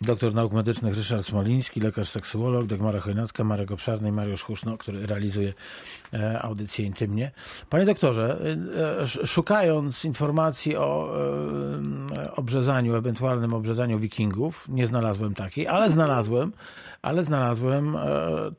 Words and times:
Doktor 0.00 0.34
nauk 0.34 0.52
medycznych 0.52 0.94
Ryszard 0.94 1.26
Smoliński, 1.26 1.80
lekarz 1.80 2.08
seksuolog, 2.08 2.66
Dagmara 2.66 3.00
Chojnacka, 3.00 3.44
Marek 3.44 3.70
Obszarny 3.70 4.08
i 4.08 4.12
Mariusz 4.12 4.42
Huszno, 4.42 4.78
który 4.78 5.06
realizuje 5.06 5.52
e, 6.12 6.42
audycję 6.42 6.86
intymnie. 6.86 7.30
Panie 7.70 7.84
doktorze, 7.84 8.38
e, 9.02 9.26
szukając 9.26 10.04
informacji 10.04 10.76
o 10.76 11.14
e, 12.16 12.34
obrzezaniu, 12.34 12.96
ewentualnym 12.96 13.54
obrzezaniu 13.54 13.98
wikingów, 13.98 14.68
nie 14.68 14.86
znalazłem 14.86 15.34
takiej, 15.34 15.66
ale 15.66 15.90
znalazłem, 15.90 16.52
ale 17.02 17.24
znalazłem 17.24 17.96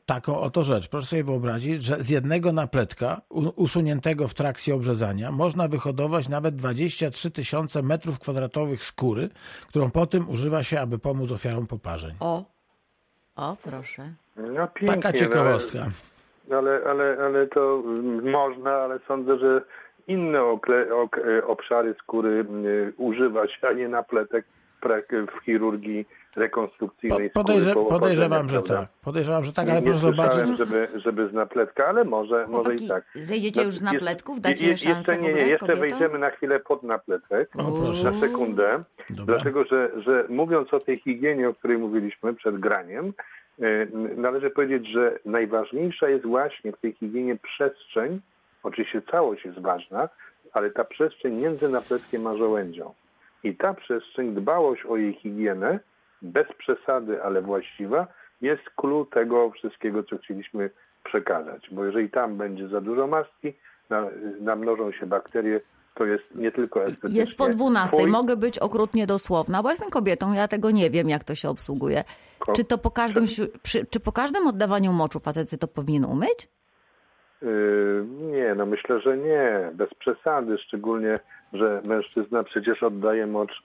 taką 0.06 0.40
oto 0.40 0.64
rzecz. 0.64 0.88
Proszę 0.88 1.06
sobie 1.06 1.24
wyobrazić, 1.24 1.82
że 1.82 2.02
z 2.02 2.08
jednego 2.08 2.52
napletka 2.52 3.20
usuniętego 3.56 4.28
w 4.28 4.34
trakcie 4.34 4.74
obrzezania 4.74 5.32
można 5.32 5.68
wyhodować 5.68 6.28
nawet 6.28 6.56
23 6.56 7.30
tysiące 7.30 7.82
metrów 7.82 8.18
kwadratowych 8.18 8.84
skóry, 8.84 9.30
którą 9.68 9.90
potem 9.90 10.28
używa 10.28 10.62
się, 10.62 10.80
aby 10.80 10.98
pomóc 10.98 11.29
z 11.30 11.32
ofiarą 11.32 11.66
poparzeń. 11.66 12.14
O, 12.20 12.44
o 13.36 13.56
proszę. 13.62 14.12
No, 14.36 14.68
pięknie, 14.68 15.02
Taka 15.02 15.12
ciekawostka. 15.12 15.86
No, 16.48 16.56
ale, 16.58 16.80
ale, 16.90 17.16
ale 17.24 17.46
to 17.46 17.82
można, 18.22 18.70
ale 18.70 18.98
sądzę, 19.08 19.38
że 19.38 19.62
inne 20.06 20.42
okle, 20.42 20.94
ok, 20.94 21.16
obszary 21.46 21.94
skóry 22.02 22.44
y, 22.64 22.92
używać, 22.96 23.60
a 23.62 23.72
nie 23.72 23.88
napletek 23.88 24.44
w 25.12 25.44
chirurgii 25.44 26.06
rekonstrukcyjnej 26.36 27.30
po, 27.30 27.44
podejrze, 27.44 27.74
Podejrzewam, 27.74 28.48
że 28.48 28.62
tak. 28.62 28.88
Podejrzewam, 29.02 29.44
że 29.44 29.52
tak, 29.52 29.68
ale 29.68 29.80
nie, 29.80 29.86
proszę 29.86 30.00
zobaczyć. 30.00 30.58
żeby, 30.58 30.88
żeby 30.94 31.28
z 31.28 31.32
napletka, 31.32 31.86
ale 31.86 32.04
może, 32.04 32.44
Chłopaki, 32.44 32.70
może 32.70 32.84
i 32.84 32.88
tak. 32.88 33.04
Zejdziecie 33.14 33.62
już 33.62 33.76
z 33.76 33.82
napletków? 33.82 34.40
Dacie 34.40 34.66
jest, 34.66 34.82
szansę 34.82 35.12
jeszcze, 35.12 35.28
nie, 35.28 35.34
nie, 35.34 35.40
jeszcze 35.40 35.76
wejdziemy 35.76 36.18
na 36.18 36.30
chwilę 36.30 36.60
pod 36.60 36.82
napletek. 36.82 37.50
O, 37.58 37.72
proszę. 37.72 38.10
Na 38.10 38.20
sekundę. 38.20 38.84
Dobra. 39.10 39.24
Dlatego, 39.24 39.64
że, 39.64 39.90
że 39.96 40.24
mówiąc 40.28 40.74
o 40.74 40.78
tej 40.78 40.98
higienie, 40.98 41.48
o 41.48 41.54
której 41.54 41.78
mówiliśmy 41.78 42.34
przed 42.34 42.58
graniem, 42.58 43.12
yy, 43.58 43.88
należy 44.16 44.50
powiedzieć, 44.50 44.92
że 44.92 45.18
najważniejsza 45.24 46.08
jest 46.08 46.26
właśnie 46.26 46.72
w 46.72 46.80
tej 46.80 46.92
higienie 46.92 47.36
przestrzeń, 47.36 48.20
oczywiście 48.62 49.02
całość 49.10 49.44
jest 49.44 49.58
ważna, 49.58 50.08
ale 50.52 50.70
ta 50.70 50.84
przestrzeń 50.84 51.34
między 51.34 51.68
napletkiem 51.68 52.26
a 52.26 52.36
żołędzią. 52.36 52.94
I 53.44 53.56
ta 53.56 53.74
przestrzeń, 53.74 54.34
dbałość 54.34 54.84
o 54.84 54.96
jej 54.96 55.14
higienę, 55.14 55.78
bez 56.22 56.46
przesady, 56.58 57.22
ale 57.22 57.42
właściwa, 57.42 58.06
jest 58.40 58.62
clue 58.76 59.06
tego 59.12 59.50
wszystkiego, 59.50 60.02
co 60.02 60.18
chcieliśmy 60.18 60.70
przekazać. 61.04 61.68
Bo 61.72 61.84
jeżeli 61.84 62.10
tam 62.10 62.36
będzie 62.36 62.68
za 62.68 62.80
dużo 62.80 63.06
maski, 63.06 63.52
namnożą 64.40 64.92
się 64.92 65.06
bakterie, 65.06 65.60
to 65.94 66.04
jest 66.04 66.24
nie 66.34 66.52
tylko 66.52 66.84
estetycznie. 66.84 67.18
Jest 67.18 67.36
po 67.36 67.48
12. 67.48 67.96
Twój... 67.96 68.10
Mogę 68.10 68.36
być 68.36 68.58
okrutnie 68.58 69.06
dosłowna, 69.06 69.62
bo 69.62 69.70
jestem 69.70 69.90
kobietą, 69.90 70.32
ja 70.32 70.48
tego 70.48 70.70
nie 70.70 70.90
wiem, 70.90 71.08
jak 71.08 71.24
to 71.24 71.34
się 71.34 71.48
obsługuje. 71.48 72.04
Ko... 72.38 72.52
Czy 72.52 72.64
to 72.64 72.78
po 72.78 72.90
każdym, 72.90 73.24
przy, 73.62 73.86
czy 73.86 74.00
po 74.00 74.12
każdym 74.12 74.46
oddawaniu 74.46 74.92
moczu 74.92 75.18
facety 75.20 75.58
to 75.58 75.68
powinien 75.68 76.04
umyć? 76.04 76.48
Yy, 77.42 78.06
nie, 78.08 78.54
no 78.54 78.66
myślę, 78.66 79.00
że 79.00 79.18
nie. 79.18 79.70
Bez 79.74 79.94
przesady, 79.94 80.58
szczególnie, 80.58 81.20
że 81.52 81.82
mężczyzna 81.84 82.44
przecież 82.44 82.82
oddaje 82.82 83.26
mocz 83.26 83.62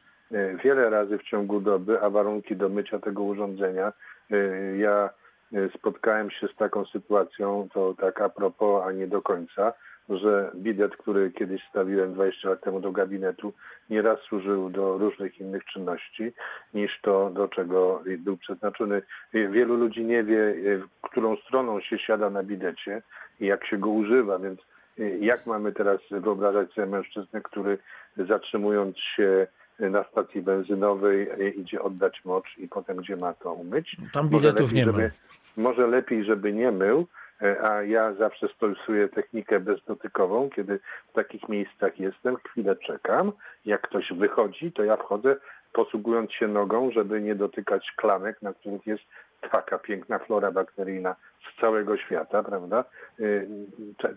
wiele 0.63 0.89
razy 0.89 1.17
w 1.17 1.23
ciągu 1.23 1.59
doby, 1.61 2.01
a 2.01 2.09
warunki 2.09 2.55
do 2.55 2.69
mycia 2.69 2.99
tego 2.99 3.23
urządzenia. 3.23 3.93
Yy, 4.29 4.77
ja 4.77 5.09
yy, 5.51 5.69
spotkałem 5.77 6.31
się 6.31 6.47
z 6.47 6.55
taką 6.55 6.85
sytuacją, 6.85 7.67
to 7.73 7.93
tak 7.93 8.21
a 8.21 8.29
propos, 8.29 8.83
a 8.85 8.91
nie 8.91 9.07
do 9.07 9.21
końca, 9.21 9.73
że 10.09 10.51
bidet, 10.55 10.97
który 10.97 11.31
kiedyś 11.31 11.61
stawiłem 11.69 12.13
20 12.13 12.49
lat 12.49 12.61
temu 12.61 12.79
do 12.79 12.91
gabinetu, 12.91 13.53
nieraz 13.89 14.19
służył 14.19 14.69
do 14.69 14.97
różnych 14.97 15.39
innych 15.39 15.65
czynności 15.65 16.33
niż 16.73 17.01
to, 17.01 17.29
do 17.29 17.47
czego 17.47 18.03
był 18.17 18.37
przeznaczony. 18.37 19.01
Wielu 19.33 19.75
ludzi 19.75 20.05
nie 20.05 20.23
wie, 20.23 20.55
którą 21.01 21.35
stroną 21.35 21.81
się 21.81 21.99
siada 21.99 22.29
na 22.29 22.43
bidecie 22.43 23.01
i 23.39 23.45
jak 23.45 23.65
się 23.65 23.77
go 23.77 23.89
używa, 23.89 24.39
więc 24.39 24.59
jak 25.19 25.45
mamy 25.45 25.71
teraz 25.71 25.99
wyobrażać 26.11 26.73
sobie 26.73 26.87
mężczyznę, 26.87 27.41
który 27.41 27.77
zatrzymując 28.17 28.97
się 28.97 29.47
na 29.79 30.03
stacji 30.03 30.41
benzynowej 30.41 31.27
idzie 31.59 31.81
oddać 31.81 32.25
mocz 32.25 32.57
i 32.57 32.67
potem 32.67 32.97
gdzie 32.97 33.15
ma 33.15 33.33
to 33.33 33.53
umyć? 33.53 33.97
Tam 34.13 34.29
biletów 34.29 34.73
nie 34.73 34.85
ma. 34.85 34.91
Żeby, 34.91 35.11
może 35.57 35.87
lepiej, 35.87 36.25
żeby 36.25 36.53
nie 36.53 36.71
mył, 36.71 37.07
E, 37.41 37.61
a 37.61 37.83
ja 37.83 38.13
zawsze 38.13 38.47
stosuję 38.47 39.09
technikę 39.09 39.59
bezdotykową, 39.59 40.49
kiedy 40.49 40.79
w 41.09 41.13
takich 41.13 41.49
miejscach 41.49 41.99
jestem, 41.99 42.37
chwilę 42.37 42.75
czekam, 42.75 43.31
jak 43.65 43.81
ktoś 43.81 44.13
wychodzi, 44.13 44.71
to 44.71 44.83
ja 44.83 44.97
wchodzę 44.97 45.35
posługując 45.73 46.31
się 46.31 46.47
nogą, 46.47 46.91
żeby 46.91 47.21
nie 47.21 47.35
dotykać 47.35 47.91
klamek, 47.95 48.41
na 48.41 48.53
których 48.53 48.87
jest 48.87 49.03
taka 49.51 49.77
piękna 49.77 50.19
flora 50.19 50.51
bakteryjna 50.51 51.15
z 51.53 51.61
całego 51.61 51.97
świata, 51.97 52.43
prawda? 52.43 52.85
Y, 53.19 53.47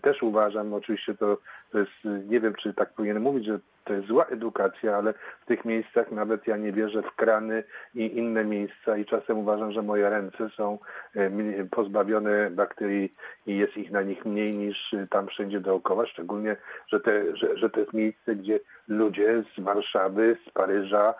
też 0.01 0.23
uważam, 0.23 0.73
oczywiście 0.73 1.15
to, 1.15 1.37
to 1.71 1.79
jest, 1.79 1.91
nie 2.29 2.39
wiem 2.39 2.53
czy 2.55 2.73
tak 2.73 2.93
powinienem 2.93 3.23
mówić, 3.23 3.45
że 3.45 3.59
to 3.85 3.93
jest 3.93 4.07
zła 4.07 4.25
edukacja, 4.25 4.97
ale 4.97 5.13
w 5.41 5.45
tych 5.45 5.65
miejscach 5.65 6.11
nawet 6.11 6.47
ja 6.47 6.57
nie 6.57 6.71
wierzę 6.71 7.01
w 7.01 7.15
krany 7.15 7.63
i 7.95 8.17
inne 8.17 8.45
miejsca 8.45 8.97
i 8.97 9.05
czasem 9.05 9.37
uważam, 9.37 9.71
że 9.71 9.81
moje 9.81 10.09
ręce 10.09 10.49
są 10.57 10.77
y, 11.15 11.67
pozbawione 11.71 12.49
bakterii 12.49 13.13
i 13.45 13.57
jest 13.57 13.77
ich 13.77 13.91
na 13.91 14.01
nich 14.01 14.25
mniej 14.25 14.57
niż 14.57 14.95
tam 15.09 15.27
wszędzie 15.27 15.59
dookoła, 15.59 16.05
szczególnie, 16.05 16.55
że, 16.87 16.99
te, 16.99 17.37
że, 17.37 17.57
że 17.57 17.69
to 17.69 17.79
jest 17.79 17.93
miejsce, 17.93 18.35
gdzie 18.35 18.59
ludzie 18.87 19.43
z 19.57 19.59
Warszawy, 19.59 20.37
z 20.47 20.49
Paryża, 20.49 21.13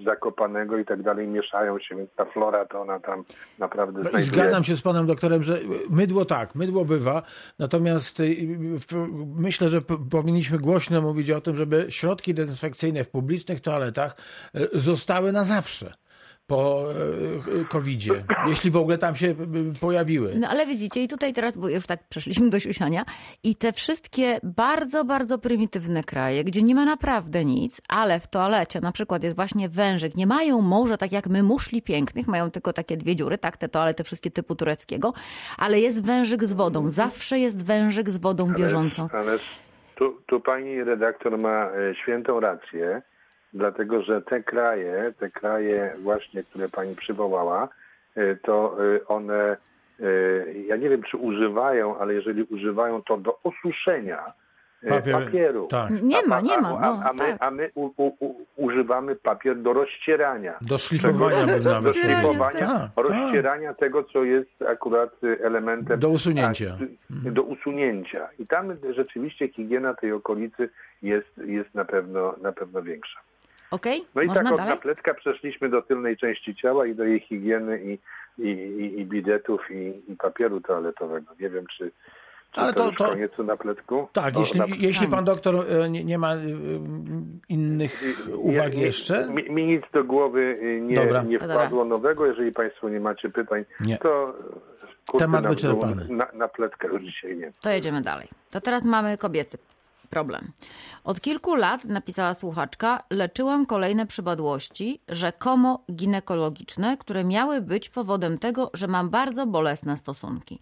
z 0.00 0.04
Zakopanego 0.04 0.78
i 0.78 0.84
tak 0.84 1.02
dalej 1.02 1.28
mieszają 1.28 1.78
się, 1.78 1.96
więc 1.96 2.10
ta 2.16 2.24
flora 2.24 2.66
to 2.66 2.80
ona 2.80 3.00
tam 3.00 3.24
naprawdę 3.58 4.02
no 4.02 4.10
znajduje. 4.10 4.24
Zgadzam 4.24 4.64
się 4.64 4.76
z 4.76 4.82
panem 4.82 5.06
doktorem, 5.06 5.42
że 5.42 5.58
mydło 5.90 6.24
tak, 6.24 6.54
mydło 6.54 6.84
bywa, 6.84 7.22
natomiast 7.58 8.20
y, 8.20 8.36
myślę, 9.36 9.68
że 9.68 9.80
powinniśmy 10.10 10.58
głośno 10.58 11.02
mówić 11.02 11.30
o 11.30 11.40
tym, 11.40 11.56
żeby 11.56 11.86
środki 11.88 12.34
dezynfekcyjne 12.34 13.04
w 13.04 13.10
publicznych 13.10 13.60
toaletach 13.60 14.16
y, 14.56 14.80
zostały 14.80 15.32
na 15.32 15.44
zawsze 15.44 15.94
po 16.46 16.84
e, 17.60 17.64
COVID-zie, 17.64 18.24
jeśli 18.46 18.70
w 18.70 18.76
ogóle 18.76 18.98
tam 18.98 19.16
się 19.16 19.28
e, 19.28 19.34
pojawiły. 19.80 20.34
No 20.34 20.48
ale 20.48 20.66
widzicie, 20.66 21.02
i 21.02 21.08
tutaj 21.08 21.32
teraz, 21.32 21.56
bo 21.56 21.68
już 21.68 21.86
tak 21.86 22.08
przeszliśmy 22.08 22.50
do 22.50 22.60
siusiania, 22.60 23.04
i 23.44 23.56
te 23.56 23.72
wszystkie 23.72 24.38
bardzo, 24.42 25.04
bardzo 25.04 25.38
prymitywne 25.38 26.04
kraje, 26.04 26.44
gdzie 26.44 26.62
nie 26.62 26.74
ma 26.74 26.84
naprawdę 26.84 27.44
nic, 27.44 27.82
ale 27.88 28.20
w 28.20 28.26
toalecie 28.26 28.80
na 28.80 28.92
przykład 28.92 29.22
jest 29.22 29.36
właśnie 29.36 29.68
wężyk, 29.68 30.14
nie 30.14 30.26
mają 30.26 30.60
może 30.60 30.98
tak 30.98 31.12
jak 31.12 31.26
my 31.26 31.42
muszli 31.42 31.82
pięknych, 31.82 32.26
mają 32.28 32.50
tylko 32.50 32.72
takie 32.72 32.96
dwie 32.96 33.16
dziury, 33.16 33.38
tak, 33.38 33.56
te 33.56 33.68
toalety 33.68 34.04
wszystkie 34.04 34.30
typu 34.30 34.54
tureckiego, 34.54 35.12
ale 35.58 35.80
jest 35.80 36.06
wężyk 36.06 36.44
z 36.44 36.52
wodą, 36.52 36.88
zawsze 36.88 37.38
jest 37.38 37.66
wężyk 37.66 38.10
z 38.10 38.18
wodą 38.18 38.52
bieżącą. 38.54 39.08
Ale 39.12 39.38
tu, 39.94 40.18
tu 40.26 40.40
pani 40.40 40.84
redaktor 40.84 41.38
ma 41.38 41.70
e, 41.70 41.94
świętą 41.94 42.40
rację, 42.40 43.02
dlatego 43.52 44.02
że 44.02 44.22
te 44.22 44.42
kraje, 44.42 45.12
te 45.18 45.30
kraje 45.30 45.94
właśnie, 46.02 46.44
które 46.44 46.68
pani 46.68 46.96
przywołała, 46.96 47.68
y, 48.16 48.38
to 48.42 48.84
y, 48.84 49.06
one, 49.06 49.56
y, 50.00 50.64
ja 50.66 50.76
nie 50.76 50.88
wiem 50.88 51.02
czy 51.02 51.16
używają, 51.16 51.98
ale 51.98 52.14
jeżeli 52.14 52.42
używają 52.42 53.02
to 53.02 53.16
do 53.16 53.38
osuszenia 53.42 54.32
Papier, 54.88 55.24
papieru. 55.24 55.66
Tak. 55.66 56.02
Nie 56.02 56.26
ma, 56.26 56.40
nie 56.40 56.58
ma. 56.58 56.68
No, 56.68 57.00
a, 57.04 57.10
a, 57.10 57.12
my, 57.12 57.18
tak. 57.18 57.36
a 57.40 57.50
my 57.50 57.70
u, 57.74 57.90
u, 57.96 58.16
u, 58.20 58.46
używamy 58.56 59.16
papier 59.16 59.62
do 59.62 59.72
rozcierania. 59.72 60.58
Do 60.60 60.78
szlifowania 60.78 61.46
nawet 61.46 61.82
Do 61.82 61.90
szlifowania, 61.90 62.58
tak, 62.58 62.90
rozcierania 62.96 63.68
tak. 63.68 63.78
tego, 63.78 64.04
co 64.04 64.24
jest 64.24 64.62
akurat 64.68 65.10
elementem... 65.44 66.00
Do 66.00 66.08
usunięcia. 66.08 66.78
A, 67.26 67.30
do 67.30 67.42
usunięcia. 67.42 68.28
I 68.38 68.46
tam 68.46 68.76
rzeczywiście 68.96 69.48
higiena 69.48 69.94
tej 69.94 70.12
okolicy 70.12 70.68
jest, 71.02 71.38
jest 71.46 71.74
na, 71.74 71.84
pewno, 71.84 72.34
na 72.42 72.52
pewno 72.52 72.82
większa. 72.82 73.20
Okay? 73.72 74.00
No 74.14 74.22
i 74.22 74.26
Można 74.26 74.42
tak 74.42 74.52
od 74.52 74.58
dalej? 74.58 74.74
napletka 74.74 75.14
przeszliśmy 75.14 75.68
do 75.68 75.82
tylnej 75.82 76.16
części 76.16 76.54
ciała 76.54 76.86
i 76.86 76.94
do 76.94 77.04
jej 77.04 77.20
higieny 77.20 77.80
i, 77.84 77.98
i, 78.42 78.48
i, 78.48 79.00
i 79.00 79.06
bidetów 79.06 79.60
i, 79.70 80.02
i 80.12 80.16
papieru 80.16 80.60
toaletowego. 80.60 81.32
Nie 81.40 81.50
wiem, 81.50 81.64
czy, 81.76 81.90
czy 82.52 82.60
Ale 82.60 82.72
to, 82.72 82.78
to 82.78 82.86
już 82.86 82.96
to... 82.96 83.08
koniec 83.08 83.32
napletku? 83.38 84.08
Tak, 84.12 84.36
o, 84.36 84.40
jeśli, 84.40 84.60
na... 84.60 84.66
jeśli 84.78 85.08
pan 85.08 85.24
doktor 85.24 85.54
e, 85.68 85.90
nie, 85.90 86.04
nie 86.04 86.18
ma 86.18 86.34
e, 86.34 86.38
innych 87.48 88.02
uwag 88.36 88.74
nie, 88.74 88.82
jeszcze? 88.82 89.26
Mi, 89.26 89.50
mi, 89.50 89.66
nic 89.66 89.82
do 89.92 90.04
głowy 90.04 90.58
e, 90.62 90.80
nie, 90.80 91.24
nie 91.26 91.38
wpadło 91.38 91.84
nowego. 91.84 92.26
Jeżeli 92.26 92.52
państwo 92.52 92.88
nie 92.88 93.00
macie 93.00 93.30
pytań, 93.30 93.64
nie. 93.80 93.98
to 93.98 94.34
Temat 95.18 95.46
wyczerpany. 95.46 96.06
Na, 96.08 96.26
na 96.34 96.48
pletkę 96.48 96.88
już 96.88 97.02
dzisiaj 97.02 97.36
nie. 97.36 97.52
To 97.60 97.70
jedziemy 97.70 98.02
dalej. 98.02 98.28
To 98.50 98.60
teraz 98.60 98.84
mamy 98.84 99.18
kobiecy 99.18 99.58
problem. 100.12 100.52
Od 101.04 101.20
kilku 101.20 101.54
lat, 101.54 101.84
napisała 101.84 102.34
słuchaczka, 102.34 103.02
leczyłam 103.10 103.66
kolejne 103.66 104.06
przypadłości, 104.06 105.00
rzekomo 105.08 105.84
ginekologiczne, 105.92 106.96
które 106.96 107.24
miały 107.24 107.60
być 107.60 107.88
powodem 107.88 108.38
tego, 108.38 108.70
że 108.74 108.86
mam 108.86 109.10
bardzo 109.10 109.46
bolesne 109.46 109.96
stosunki. 109.96 110.58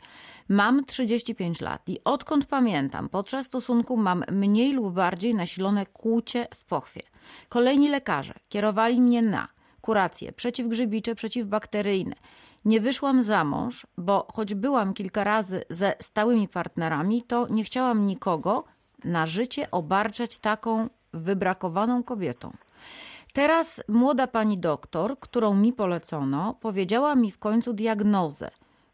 Mam 0.48 0.84
35 0.84 1.60
lat 1.60 1.88
i 1.88 1.98
odkąd 2.04 2.46
pamiętam, 2.46 3.08
podczas 3.08 3.46
stosunku 3.46 3.96
mam 3.96 4.24
mniej 4.32 4.72
lub 4.72 4.94
bardziej 4.94 5.34
nasilone 5.34 5.86
kłucie 5.86 6.46
w 6.54 6.64
pochwie. 6.64 7.02
Kolejni 7.48 7.88
lekarze 7.88 8.34
kierowali 8.48 9.00
mnie 9.00 9.22
na 9.22 9.48
kuracje 9.80 10.32
przeciwgrzybicze, 10.32 11.14
przeciwbakteryjne. 11.14 12.16
Nie 12.64 12.80
wyszłam 12.80 13.22
za 13.22 13.44
mąż, 13.44 13.86
bo 13.98 14.26
choć 14.34 14.54
byłam 14.54 14.94
kilka 14.94 15.24
razy 15.24 15.62
ze 15.70 15.94
stałymi 16.00 16.48
partnerami, 16.48 17.22
to 17.22 17.46
nie 17.48 17.64
chciałam 17.64 18.06
nikogo 18.06 18.64
na 19.04 19.26
życie 19.26 19.70
obarczać 19.70 20.38
taką 20.38 20.88
wybrakowaną 21.12 22.02
kobietą. 22.02 22.52
Teraz 23.32 23.80
młoda 23.88 24.26
pani 24.26 24.58
doktor, 24.58 25.18
którą 25.20 25.54
mi 25.54 25.72
polecono, 25.72 26.54
powiedziała 26.54 27.14
mi 27.14 27.30
w 27.30 27.38
końcu 27.38 27.72
diagnozę 27.72 28.50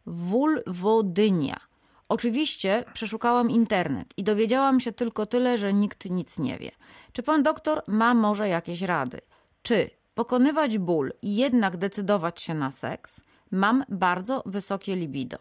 wulwodynia. 0.06 1.60
Oczywiście 2.08 2.84
przeszukałam 2.92 3.50
internet 3.50 4.14
i 4.16 4.24
dowiedziałam 4.24 4.80
się 4.80 4.92
tylko 4.92 5.26
tyle, 5.26 5.58
że 5.58 5.74
nikt 5.74 6.04
nic 6.10 6.38
nie 6.38 6.58
wie. 6.58 6.70
Czy 7.12 7.22
pan 7.22 7.42
doktor 7.42 7.82
ma 7.86 8.14
może 8.14 8.48
jakieś 8.48 8.82
rady? 8.82 9.20
Czy 9.62 9.90
pokonywać 10.14 10.78
ból 10.78 11.12
i 11.22 11.36
jednak 11.36 11.76
decydować 11.76 12.42
się 12.42 12.54
na 12.54 12.70
seks? 12.70 13.20
Mam 13.50 13.84
bardzo 13.88 14.42
wysokie 14.46 14.96
libido. 14.96 15.38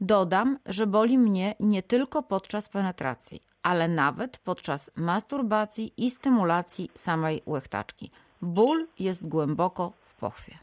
Dodam, 0.00 0.58
że 0.66 0.86
boli 0.86 1.18
mnie 1.18 1.54
nie 1.60 1.82
tylko 1.82 2.22
podczas 2.22 2.68
penetracji, 2.68 3.42
ale 3.62 3.88
nawet 3.88 4.38
podczas 4.38 4.90
masturbacji 4.96 5.92
i 5.96 6.10
stymulacji 6.10 6.90
samej 6.94 7.42
łechtaczki. 7.46 8.10
Ból 8.42 8.86
jest 8.98 9.28
głęboko 9.28 9.92
w 10.00 10.14
pochwie. 10.14 10.54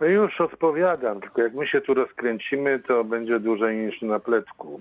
No 0.00 0.06
już 0.06 0.40
odpowiadam, 0.40 1.20
tylko 1.20 1.42
jak 1.42 1.54
my 1.54 1.66
się 1.66 1.80
tu 1.80 1.94
rozkręcimy, 1.94 2.78
to 2.78 3.04
będzie 3.04 3.40
dłużej 3.40 3.76
niż 3.76 4.02
na 4.02 4.18
plecku, 4.20 4.80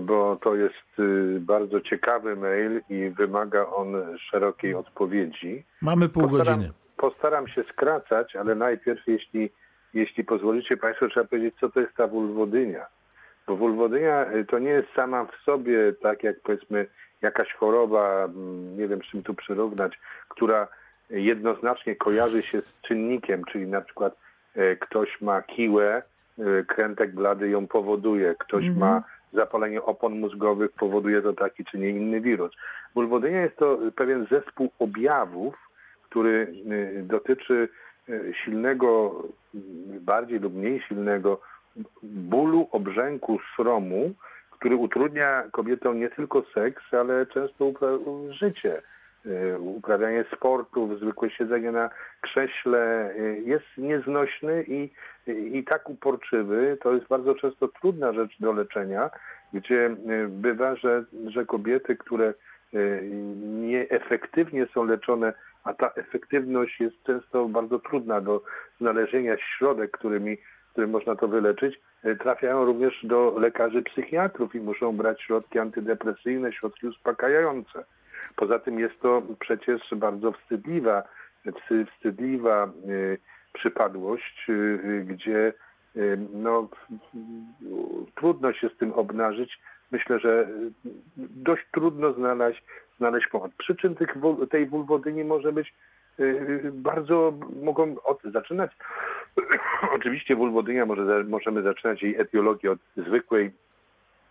bo 0.00 0.36
to 0.36 0.54
jest 0.54 0.98
y, 0.98 1.38
bardzo 1.40 1.80
ciekawy 1.80 2.36
mail 2.36 2.80
i 2.90 3.10
wymaga 3.10 3.66
on 3.66 3.94
szerokiej 4.30 4.74
odpowiedzi. 4.74 5.64
Mamy 5.82 6.08
pół 6.08 6.22
Postaram, 6.28 6.58
godziny. 6.58 6.72
postaram 6.96 7.48
się 7.48 7.62
skracać, 7.72 8.36
ale 8.36 8.54
najpierw, 8.54 9.06
jeśli, 9.06 9.50
jeśli 9.94 10.24
pozwolicie 10.24 10.76
Państwo, 10.76 11.08
trzeba 11.08 11.26
powiedzieć, 11.26 11.54
co 11.60 11.68
to 11.68 11.80
jest 11.80 11.94
ta 11.96 12.06
wulwodynia. 12.06 12.86
Bo 13.46 13.56
wulwodynia 13.56 14.32
y, 14.32 14.44
to 14.44 14.58
nie 14.58 14.70
jest 14.70 14.88
sama 14.94 15.24
w 15.24 15.36
sobie, 15.44 15.92
tak 15.92 16.22
jak 16.22 16.40
powiedzmy 16.40 16.86
jakaś 17.22 17.52
choroba, 17.52 18.24
mm, 18.24 18.78
nie 18.78 18.88
wiem 18.88 19.00
z 19.02 19.06
czym 19.06 19.22
tu 19.22 19.34
przyrównać, 19.34 19.98
która 20.28 20.68
jednoznacznie 21.10 21.96
kojarzy 21.96 22.42
się 22.42 22.60
z 22.60 22.86
czynnikiem, 22.88 23.44
czyli 23.44 23.66
na 23.66 23.80
przykład 23.80 24.16
e, 24.54 24.76
ktoś 24.76 25.20
ma 25.20 25.42
kiłę, 25.42 26.02
e, 26.38 26.62
krętek 26.64 27.14
blady 27.14 27.48
ją 27.48 27.66
powoduje, 27.66 28.34
ktoś 28.38 28.70
ma 28.70 29.02
zapalenie 29.32 29.82
opon 29.82 30.20
mózgowych, 30.20 30.72
powoduje 30.72 31.22
to 31.22 31.32
taki 31.32 31.64
czy 31.64 31.78
nie 31.78 31.90
inny 31.90 32.20
wirus. 32.20 32.52
Wulwodynia 32.94 33.40
jest 33.40 33.56
to 33.56 33.78
pewien 33.96 34.26
zespół 34.30 34.70
objawów, 34.78 35.54
który 36.02 36.54
y, 36.72 37.02
dotyczy 37.02 37.68
y, 38.08 38.32
silnego, 38.44 39.22
y, 39.54 39.58
bardziej 40.00 40.40
lub 40.40 40.54
mniej 40.54 40.80
silnego 40.80 41.40
bólu, 42.02 42.68
obrzęku, 42.72 43.38
sromu, 43.56 44.14
który 44.50 44.76
utrudnia 44.76 45.42
kobietom 45.52 46.00
nie 46.00 46.08
tylko 46.10 46.42
seks, 46.54 46.94
ale 46.94 47.26
często 47.26 47.64
upra- 47.64 48.32
życie. 48.32 48.82
Y, 49.26 49.58
Uprawianie 49.58 50.24
sportów, 50.36 51.00
zwykłe 51.00 51.30
siedzenie 51.30 51.72
na 51.72 51.90
krześle 52.20 53.10
y, 53.16 53.42
jest 53.44 53.66
nieznośny 53.78 54.64
i, 54.68 54.90
i 55.26 55.64
tak 55.64 55.90
uporczywy. 55.90 56.78
To 56.82 56.94
jest 56.94 57.06
bardzo 57.06 57.34
często 57.34 57.68
trudna 57.68 58.12
rzecz 58.12 58.40
do 58.40 58.52
leczenia, 58.52 59.10
gdzie 59.52 59.86
y, 59.86 60.28
bywa, 60.28 60.76
że, 60.76 61.04
że 61.28 61.46
kobiety, 61.46 61.96
które 61.96 62.34
nieefektywnie 63.60 64.66
są 64.74 64.84
leczone, 64.84 65.32
a 65.64 65.74
ta 65.74 65.90
efektywność 65.94 66.80
jest 66.80 67.02
często 67.02 67.48
bardzo 67.48 67.78
trudna 67.78 68.20
do 68.20 68.42
znalezienia 68.80 69.36
środek, 69.38 69.90
którymi, 69.90 70.38
którym 70.76 70.90
można 70.90 71.16
to 71.16 71.28
wyleczyć, 71.28 71.80
y, 72.04 72.16
trafiają 72.16 72.64
również 72.64 73.06
do 73.06 73.34
lekarzy 73.38 73.82
psychiatrów 73.82 74.54
i 74.54 74.60
muszą 74.60 74.96
brać 74.96 75.22
środki 75.22 75.58
antydepresyjne, 75.58 76.52
środki 76.52 76.86
uspokajające. 76.86 77.84
Poza 78.36 78.58
tym 78.58 78.78
jest 78.80 79.00
to 79.00 79.22
przecież 79.40 79.82
bardzo 79.96 80.32
wstydliwa, 80.32 81.02
wsty- 81.46 81.86
wstydliwa 81.86 82.68
y, 82.88 83.18
przypadłość, 83.52 84.46
y, 84.48 85.04
gdzie 85.06 85.52
no, 86.32 86.68
trudno 88.14 88.52
się 88.52 88.68
z 88.68 88.76
tym 88.76 88.92
obnażyć. 88.92 89.58
Myślę, 89.90 90.18
że 90.18 90.48
dość 91.16 91.62
trudno 91.72 92.12
znaleźć, 92.12 92.64
znaleźć 92.98 93.26
pomoc. 93.26 93.52
Przyczyn 93.58 93.94
tych, 93.94 94.14
tej 94.50 94.66
wulwodyni 94.66 95.24
może 95.24 95.52
być 95.52 95.74
bardzo, 96.72 97.32
mogą 97.62 97.96
od, 98.04 98.22
zaczynać, 98.22 98.70
oczywiście 99.96 100.36
wulwodynia 100.36 100.86
może, 100.86 101.24
możemy 101.24 101.62
zaczynać 101.62 102.02
jej 102.02 102.20
etiologię 102.20 102.70
od 102.70 102.78
zwykłej 102.96 103.52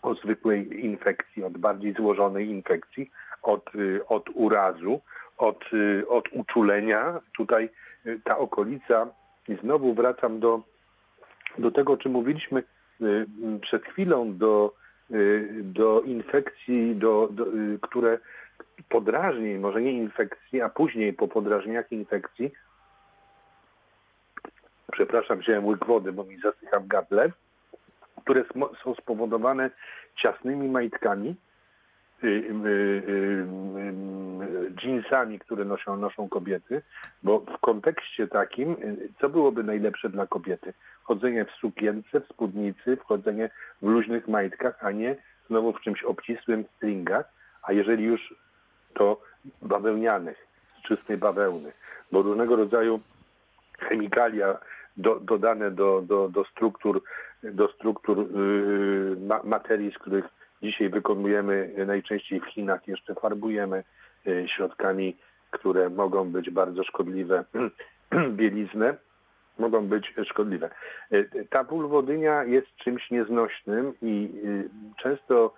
od 0.01 0.21
zwykłej 0.21 0.85
infekcji, 0.85 1.43
od 1.43 1.57
bardziej 1.57 1.93
złożonej 1.93 2.49
infekcji, 2.49 3.11
od, 3.43 3.75
y, 3.75 4.07
od 4.07 4.29
urazu, 4.33 5.01
od, 5.37 5.73
y, 5.73 6.07
od 6.09 6.25
uczulenia. 6.31 7.19
Tutaj 7.37 7.69
y, 8.05 8.19
ta 8.23 8.37
okolica, 8.37 9.07
i 9.47 9.55
znowu 9.55 9.93
wracam 9.93 10.39
do, 10.39 10.61
do 11.57 11.71
tego, 11.71 11.93
o 11.93 11.97
czym 11.97 12.11
mówiliśmy 12.11 12.63
y, 13.01 13.25
przed 13.61 13.85
chwilą, 13.85 14.37
do, 14.37 14.73
y, 15.11 15.49
do 15.63 16.01
infekcji, 16.01 16.95
do, 16.95 17.29
do, 17.31 17.47
y, 17.47 17.79
które 17.81 18.17
podrażnień, 18.89 19.57
może 19.57 19.81
nie 19.81 19.91
infekcji, 19.91 20.61
a 20.61 20.69
później 20.69 21.13
po 21.13 21.27
podrażnieniach 21.27 21.91
infekcji, 21.91 22.51
przepraszam, 24.91 25.39
wziąłem 25.39 25.65
łyk 25.65 25.85
wody, 25.85 26.11
bo 26.11 26.23
mi 26.23 26.39
zasycha 26.39 26.79
w 26.79 26.87
gardle, 26.87 27.31
które 28.21 28.43
są 28.83 28.95
spowodowane 28.95 29.69
ciasnymi 30.21 30.69
majtkami, 30.69 31.35
y, 32.23 32.27
y, 32.27 32.31
y, 34.87 35.35
y, 35.35 35.39
które 35.39 35.65
noszą, 35.65 35.97
noszą 35.97 36.29
kobiety, 36.29 36.81
bo 37.23 37.39
w 37.39 37.57
kontekście 37.57 38.27
takim, 38.27 38.75
co 39.21 39.29
byłoby 39.29 39.63
najlepsze 39.63 40.09
dla 40.09 40.27
kobiety? 40.27 40.73
Chodzenie 41.03 41.45
w 41.45 41.51
sukience, 41.51 42.21
w 42.21 42.27
spódnicy, 42.27 42.97
wchodzenie 42.97 43.49
w 43.81 43.87
luźnych 43.87 44.27
majtkach, 44.27 44.83
a 44.83 44.91
nie 44.91 45.15
znowu 45.47 45.73
w 45.73 45.81
czymś 45.81 46.03
obcisłym 46.03 46.65
stringach, 46.75 47.33
a 47.63 47.73
jeżeli 47.73 48.03
już 48.03 48.33
to 48.95 49.21
bawełnianych, 49.61 50.47
z 50.79 50.87
czystej 50.87 51.17
bawełny, 51.17 51.71
bo 52.11 52.21
różnego 52.21 52.55
rodzaju 52.55 52.99
chemikalia 53.79 54.57
do, 54.97 55.19
dodane 55.19 55.71
do, 55.71 56.01
do, 56.01 56.29
do 56.29 56.45
struktur, 56.45 57.01
do 57.43 57.67
struktur 57.67 58.17
yy, 58.17 59.17
ma, 59.27 59.41
materii, 59.43 59.91
z 59.91 59.97
których 59.97 60.25
dzisiaj 60.63 60.89
wykonujemy 60.89 61.73
najczęściej 61.87 62.39
w 62.39 62.45
Chinach, 62.45 62.87
jeszcze 62.87 63.15
farbujemy 63.15 63.83
yy, 64.25 64.47
środkami, 64.55 65.17
które 65.51 65.89
mogą 65.89 66.31
być 66.31 66.49
bardzo 66.49 66.83
szkodliwe, 66.83 67.45
bieliznę, 68.39 68.95
mogą 69.59 69.87
być 69.87 70.13
szkodliwe. 70.25 70.69
Yy, 71.11 71.29
Ta 71.49 71.63
wulwodynia 71.63 72.43
jest 72.43 72.75
czymś 72.75 73.11
nieznośnym 73.11 73.93
i 74.01 74.29
yy, 74.43 74.69
często 74.97 75.53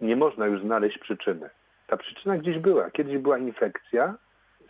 nie 0.00 0.16
można 0.16 0.46
już 0.46 0.62
znaleźć 0.62 0.98
przyczyny. 0.98 1.50
Ta 1.88 1.96
przyczyna 1.96 2.38
gdzieś 2.38 2.58
była. 2.58 2.90
Kiedyś 2.90 3.18
była 3.18 3.38
infekcja, 3.38 4.14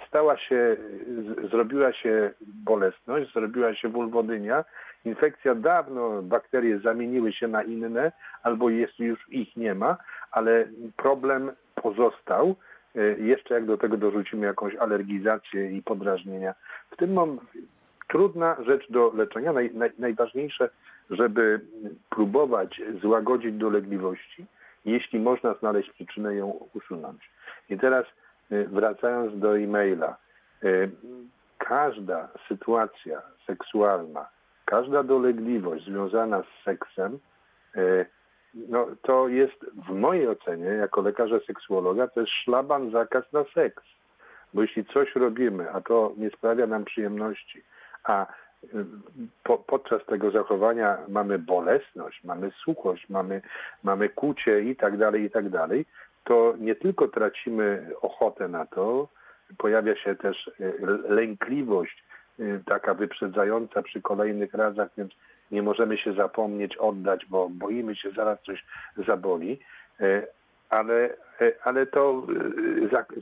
stała 0.08 0.36
się, 0.36 0.76
z- 1.18 1.50
zrobiła 1.50 1.92
się 1.92 2.30
bolesność, 2.64 3.32
zrobiła 3.32 3.74
się 3.74 3.88
wulwodynia. 3.88 4.64
Infekcja 5.04 5.54
dawno, 5.54 6.22
bakterie 6.22 6.78
zamieniły 6.78 7.32
się 7.32 7.48
na 7.48 7.62
inne, 7.62 8.12
albo 8.42 8.70
jest 8.70 8.98
już 8.98 9.28
ich 9.28 9.56
nie 9.56 9.74
ma, 9.74 9.96
ale 10.30 10.68
problem 10.96 11.50
pozostał. 11.74 12.54
E, 12.96 13.00
Jeszcze 13.02 13.54
jak 13.54 13.64
do 13.64 13.78
tego 13.78 13.96
dorzucimy 13.96 14.46
jakąś 14.46 14.74
alergizację 14.76 15.70
i 15.72 15.82
podrażnienia. 15.82 16.54
W 16.90 16.96
tym 16.96 17.12
mam 17.12 17.38
trudna 18.08 18.56
rzecz 18.66 18.90
do 18.92 19.12
leczenia. 19.16 19.52
Naj, 19.52 19.70
naj, 19.74 19.90
najważniejsze, 19.98 20.70
żeby 21.10 21.60
próbować 22.10 22.80
złagodzić 23.02 23.54
dolegliwości, 23.54 24.46
jeśli 24.84 25.20
można 25.20 25.54
znaleźć 25.54 25.90
przyczynę, 25.90 26.34
ją 26.34 26.46
usunąć. 26.74 27.30
I 27.70 27.78
teraz 27.78 28.06
y, 28.52 28.68
wracając 28.68 29.38
do 29.38 29.58
e-maila. 29.58 30.16
y, 30.64 30.90
Każda 31.58 32.28
sytuacja 32.48 33.22
seksualna, 33.46 34.28
każda 34.64 35.02
dolegliwość 35.02 35.84
związana 35.84 36.42
z 36.42 36.64
seksem, 36.64 37.18
y, 37.76 38.06
no, 38.54 38.86
to 39.02 39.28
jest 39.28 39.66
w 39.88 39.90
mojej 39.90 40.28
ocenie, 40.28 40.66
jako 40.66 41.00
lekarza 41.00 41.40
seksuologa, 41.46 42.08
to 42.08 42.20
jest 42.20 42.32
szlaban 42.32 42.90
zakaz 42.90 43.32
na 43.32 43.44
seks. 43.54 43.84
Bo 44.54 44.62
jeśli 44.62 44.84
coś 44.84 45.16
robimy, 45.16 45.72
a 45.72 45.80
to 45.80 46.12
nie 46.16 46.30
sprawia 46.30 46.66
nam 46.66 46.84
przyjemności, 46.84 47.62
a 48.04 48.26
po, 49.42 49.58
podczas 49.58 50.06
tego 50.06 50.30
zachowania 50.30 50.98
mamy 51.08 51.38
bolesność, 51.38 52.24
mamy 52.24 52.50
suchość, 52.50 53.08
mamy, 53.08 53.42
mamy 53.82 54.08
kucie 54.08 54.60
i 54.60 54.76
tak 54.76 54.96
dalej, 54.96 55.22
i 55.22 55.30
tak 55.30 55.48
dalej, 55.48 55.86
to 56.24 56.54
nie 56.58 56.74
tylko 56.74 57.08
tracimy 57.08 57.90
ochotę 58.00 58.48
na 58.48 58.66
to, 58.66 59.08
pojawia 59.58 59.96
się 59.96 60.14
też 60.14 60.50
lękliwość, 61.08 62.04
taka 62.66 62.94
wyprzedzająca 62.94 63.82
przy 63.82 64.02
kolejnych 64.02 64.54
razach, 64.54 64.88
więc 64.98 65.12
nie 65.50 65.62
możemy 65.62 65.98
się 65.98 66.12
zapomnieć, 66.12 66.76
oddać, 66.76 67.26
bo 67.26 67.48
boimy 67.48 67.96
się, 67.96 68.10
zaraz 68.10 68.38
coś 68.42 68.64
zaboli, 69.06 69.58
ale, 70.70 71.16
ale 71.64 71.86
to 71.86 72.26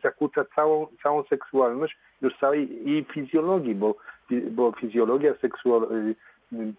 zakłóca 0.02 0.44
całą, 0.56 0.86
całą 1.02 1.22
seksualność 1.22 1.96
już 2.22 2.38
całej 2.38 2.88
i 2.90 3.04
fizjologii, 3.04 3.74
bo, 3.74 3.94
bo 4.50 4.72
fizjologia 4.72 5.34
seksualna, 5.40 5.86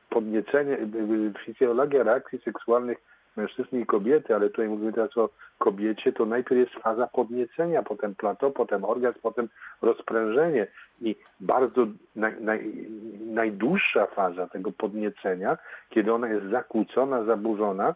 podniecenie, 0.09 0.77
fizjologia 1.45 2.03
reakcji 2.03 2.39
seksualnych 2.39 2.97
mężczyzny 3.37 3.79
i 3.79 3.85
kobiety, 3.85 4.35
ale 4.35 4.49
tutaj 4.49 4.67
mówimy 4.67 4.93
teraz 4.93 5.17
o 5.17 5.29
kobiecie, 5.57 6.13
to 6.13 6.25
najpierw 6.25 6.59
jest 6.59 6.83
faza 6.83 7.07
podniecenia, 7.07 7.83
potem 7.83 8.15
plato, 8.15 8.51
potem 8.51 8.85
orgazm, 8.85 9.19
potem 9.21 9.49
rozprężenie 9.81 10.67
i 11.01 11.15
bardzo 11.39 11.87
naj, 12.15 12.41
naj, 12.41 12.73
najdłuższa 13.19 14.05
faza 14.05 14.47
tego 14.47 14.71
podniecenia, 14.71 15.57
kiedy 15.89 16.13
ona 16.13 16.27
jest 16.29 16.45
zakłócona, 16.45 17.23
zaburzona, 17.23 17.95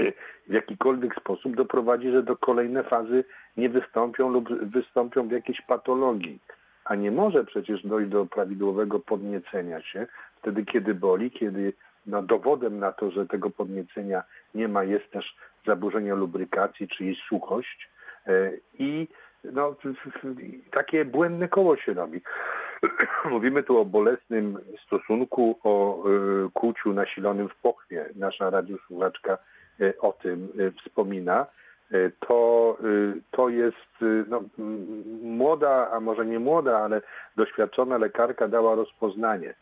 y, 0.00 0.12
w 0.48 0.52
jakikolwiek 0.52 1.14
sposób 1.14 1.56
doprowadzi, 1.56 2.10
że 2.10 2.22
do 2.22 2.36
kolejne 2.36 2.82
fazy 2.82 3.24
nie 3.56 3.68
wystąpią 3.68 4.28
lub 4.28 4.48
wystąpią 4.72 5.28
w 5.28 5.30
jakiejś 5.30 5.60
patologii. 5.60 6.38
A 6.84 6.94
nie 6.94 7.10
może 7.10 7.44
przecież 7.44 7.86
dojść 7.86 8.10
do 8.10 8.26
prawidłowego 8.26 8.98
podniecenia 9.00 9.82
się 9.82 10.06
wtedy, 10.36 10.64
kiedy 10.64 10.94
boli, 10.94 11.30
kiedy 11.30 11.72
no, 12.06 12.22
dowodem 12.22 12.78
na 12.78 12.92
to, 12.92 13.10
że 13.10 13.26
tego 13.26 13.50
podniecenia 13.50 14.22
nie 14.54 14.68
ma, 14.68 14.84
jest 14.84 15.10
też 15.10 15.36
zaburzenie 15.66 16.14
lubrykacji, 16.14 16.88
czyli 16.88 17.16
suchość 17.28 17.90
e, 18.26 18.52
i 18.78 19.08
no, 19.44 19.76
takie 20.70 21.04
błędne 21.04 21.48
koło 21.48 21.76
się 21.76 21.94
robi. 21.94 22.20
Mówimy 23.30 23.62
tu 23.62 23.78
o 23.78 23.84
bolesnym 23.84 24.58
stosunku, 24.86 25.58
o 25.62 26.04
y, 26.46 26.50
kłuciu 26.50 26.92
nasilonym 26.92 27.48
w 27.48 27.56
pochwie. 27.56 28.08
Nasza 28.16 28.50
radiosłuchaczka 28.50 29.38
y, 29.80 30.00
o 30.00 30.12
tym 30.12 30.48
wspomina. 30.80 31.46
To, 32.20 32.78
to 33.30 33.48
jest 33.48 34.04
no, 34.28 34.42
młoda, 35.22 35.90
a 35.90 36.00
może 36.00 36.26
nie 36.26 36.38
młoda, 36.38 36.78
ale 36.78 37.02
doświadczona 37.36 37.98
lekarka 37.98 38.48
dała 38.48 38.74
rozpoznanie 38.74 39.54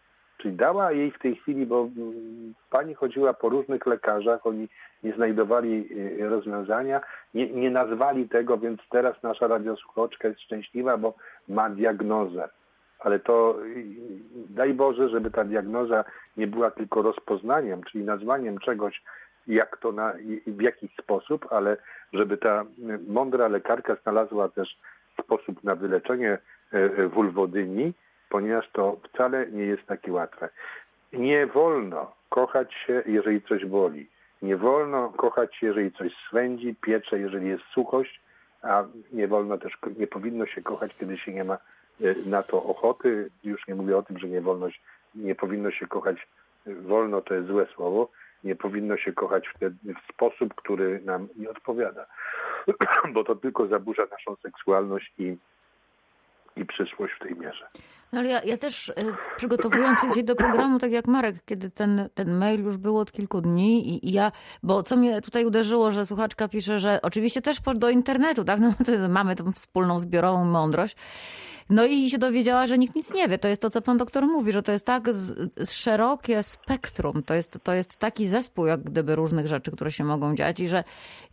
Czyli 0.42 0.56
dała 0.56 0.92
jej 0.92 1.10
w 1.10 1.18
tej 1.18 1.36
chwili, 1.36 1.66
bo 1.66 1.88
pani 2.70 2.94
chodziła 2.94 3.34
po 3.34 3.48
różnych 3.48 3.86
lekarzach, 3.86 4.46
oni 4.46 4.68
nie 5.02 5.12
znajdowali 5.12 5.88
y, 6.20 6.28
rozwiązania, 6.28 7.00
nie, 7.34 7.50
nie 7.50 7.70
nazwali 7.70 8.28
tego, 8.28 8.58
więc 8.58 8.80
teraz 8.90 9.22
nasza 9.22 9.46
radiosłuchoczka 9.46 10.28
jest 10.28 10.40
szczęśliwa, 10.40 10.96
bo 10.96 11.14
ma 11.48 11.70
diagnozę. 11.70 12.48
Ale 13.00 13.18
to 13.18 13.56
y, 13.64 13.84
daj 14.50 14.74
Boże, 14.74 15.08
żeby 15.08 15.30
ta 15.30 15.44
diagnoza 15.44 16.04
nie 16.36 16.46
była 16.46 16.70
tylko 16.70 17.02
rozpoznaniem, 17.02 17.82
czyli 17.82 18.04
nazwaniem 18.04 18.58
czegoś, 18.58 19.02
jak 19.54 19.76
to 19.76 19.92
na, 19.92 20.12
w 20.46 20.60
jakiś 20.60 20.90
sposób, 20.96 21.46
ale 21.50 21.76
żeby 22.12 22.36
ta 22.36 22.62
y, 22.62 22.98
mądra 23.08 23.48
lekarka 23.48 23.96
znalazła 24.02 24.48
też 24.48 24.78
sposób 25.22 25.64
na 25.64 25.74
wyleczenie 25.74 26.38
wulwodyni, 27.08 27.92
ponieważ 28.28 28.70
to 28.72 28.96
wcale 29.04 29.46
nie 29.46 29.64
jest 29.64 29.86
takie 29.86 30.12
łatwe. 30.12 30.48
Nie 31.12 31.46
wolno 31.46 32.12
kochać 32.28 32.74
się, 32.74 33.02
jeżeli 33.06 33.42
coś 33.42 33.64
boli. 33.64 34.08
Nie 34.42 34.56
wolno 34.56 35.08
kochać 35.08 35.56
się, 35.56 35.66
jeżeli 35.66 35.92
coś 35.92 36.12
swędzi, 36.28 36.74
piecze, 36.74 37.18
jeżeli 37.18 37.48
jest 37.48 37.64
suchość, 37.64 38.20
a 38.62 38.84
nie 39.12 39.28
wolno 39.28 39.58
też, 39.58 39.78
nie 39.98 40.06
powinno 40.06 40.46
się 40.46 40.62
kochać, 40.62 40.94
kiedy 41.00 41.18
się 41.18 41.32
nie 41.32 41.44
ma 41.44 41.58
na 42.26 42.42
to 42.42 42.62
ochoty. 42.62 43.30
Już 43.44 43.68
nie 43.68 43.74
mówię 43.74 43.96
o 43.96 44.02
tym, 44.02 44.18
że 44.18 44.28
nie 44.28 44.40
wolność, 44.40 44.82
nie 45.14 45.34
powinno 45.34 45.70
się 45.70 45.86
kochać 45.86 46.28
wolno, 46.66 47.20
to 47.20 47.34
jest 47.34 47.46
złe 47.46 47.66
słowo. 47.66 48.08
Nie 48.44 48.56
powinno 48.56 48.96
się 48.96 49.12
kochać 49.12 49.48
wtedy 49.56 49.94
w 49.94 50.12
sposób, 50.12 50.54
który 50.54 51.00
nam 51.04 51.28
nie 51.36 51.50
odpowiada, 51.50 52.06
bo 53.14 53.24
to 53.24 53.36
tylko 53.36 53.66
zaburza 53.66 54.02
naszą 54.10 54.36
seksualność 54.36 55.12
i 55.18 55.36
i 56.56 56.66
przyszłość 56.66 57.12
w 57.14 57.18
tej 57.18 57.36
mierze. 57.36 57.66
No 58.12 58.18
ale 58.18 58.28
ja, 58.28 58.40
ja 58.44 58.56
też 58.56 58.88
y, 58.88 58.94
przygotowując 59.36 60.00
się 60.14 60.22
do 60.22 60.34
programu, 60.34 60.78
tak 60.78 60.92
jak 60.92 61.06
Marek, 61.06 61.36
kiedy 61.44 61.70
ten, 61.70 62.08
ten 62.14 62.38
mail 62.38 62.64
już 62.64 62.76
był 62.76 62.98
od 62.98 63.12
kilku 63.12 63.40
dni 63.40 63.88
i, 63.88 64.08
i, 64.08 64.12
ja, 64.12 64.32
bo 64.62 64.82
co 64.82 64.96
mnie 64.96 65.20
tutaj 65.22 65.44
uderzyło, 65.44 65.90
że 65.90 66.06
słuchaczka 66.06 66.48
pisze, 66.48 66.80
że 66.80 66.98
oczywiście 67.02 67.42
też 67.42 67.60
do 67.74 67.90
internetu, 67.90 68.44
tak, 68.44 68.60
no, 68.64 68.74
mamy 69.08 69.36
tą 69.36 69.52
wspólną 69.52 69.98
zbiorową 69.98 70.44
mądrość, 70.44 70.96
no 71.70 71.86
i 71.86 72.10
się 72.10 72.18
dowiedziała, 72.18 72.66
że 72.66 72.78
nikt 72.78 72.94
nic 72.94 73.14
nie 73.14 73.28
wie. 73.28 73.38
To 73.38 73.48
jest 73.48 73.62
to, 73.62 73.70
co 73.70 73.82
pan 73.82 73.98
doktor 73.98 74.26
mówi, 74.26 74.52
że 74.52 74.62
to 74.62 74.72
jest 74.72 74.86
tak 74.86 75.14
z, 75.14 75.52
z 75.68 75.72
szerokie 75.72 76.42
spektrum, 76.42 77.22
to 77.22 77.34
jest, 77.34 77.58
to 77.62 77.72
jest 77.72 77.96
taki 77.96 78.28
zespół, 78.28 78.66
jak 78.66 78.80
gdyby 78.80 79.16
różnych 79.16 79.48
rzeczy, 79.48 79.70
które 79.70 79.92
się 79.92 80.04
mogą 80.04 80.34
dziać 80.34 80.60
i 80.60 80.68
że 80.68 80.84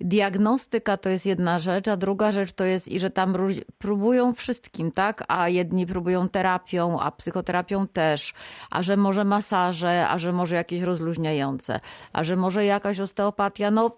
diagnostyka 0.02 0.98
to 0.98 1.10
jest 1.10 1.26
jedna 1.26 1.60
rzecz, 1.60 1.88
a 1.88 1.98
druga 1.98 2.32
rzecz 2.32 2.52
to 2.52 2.64
jest 2.64 2.88
i 2.88 3.00
że 3.00 3.10
tam 3.10 3.36
próbują 3.78 4.34
wszystkim, 4.34 4.92
tak? 4.92 5.24
A 5.28 5.50
jedni 5.50 5.86
próbują 5.86 6.30
terapią, 6.30 7.00
a 7.00 7.12
psychoterapią 7.12 7.88
też, 7.88 8.34
a 8.72 8.84
że 8.84 8.98
może 8.98 9.24
masaże, 9.24 10.08
a 10.10 10.20
że 10.20 10.32
może 10.32 10.56
jakieś 10.56 10.82
rozluźniające, 10.82 11.80
a 12.14 12.24
że 12.24 12.36
może 12.36 12.66
jakaś 12.66 13.00
osteopatia. 13.00 13.72
No 13.72 13.92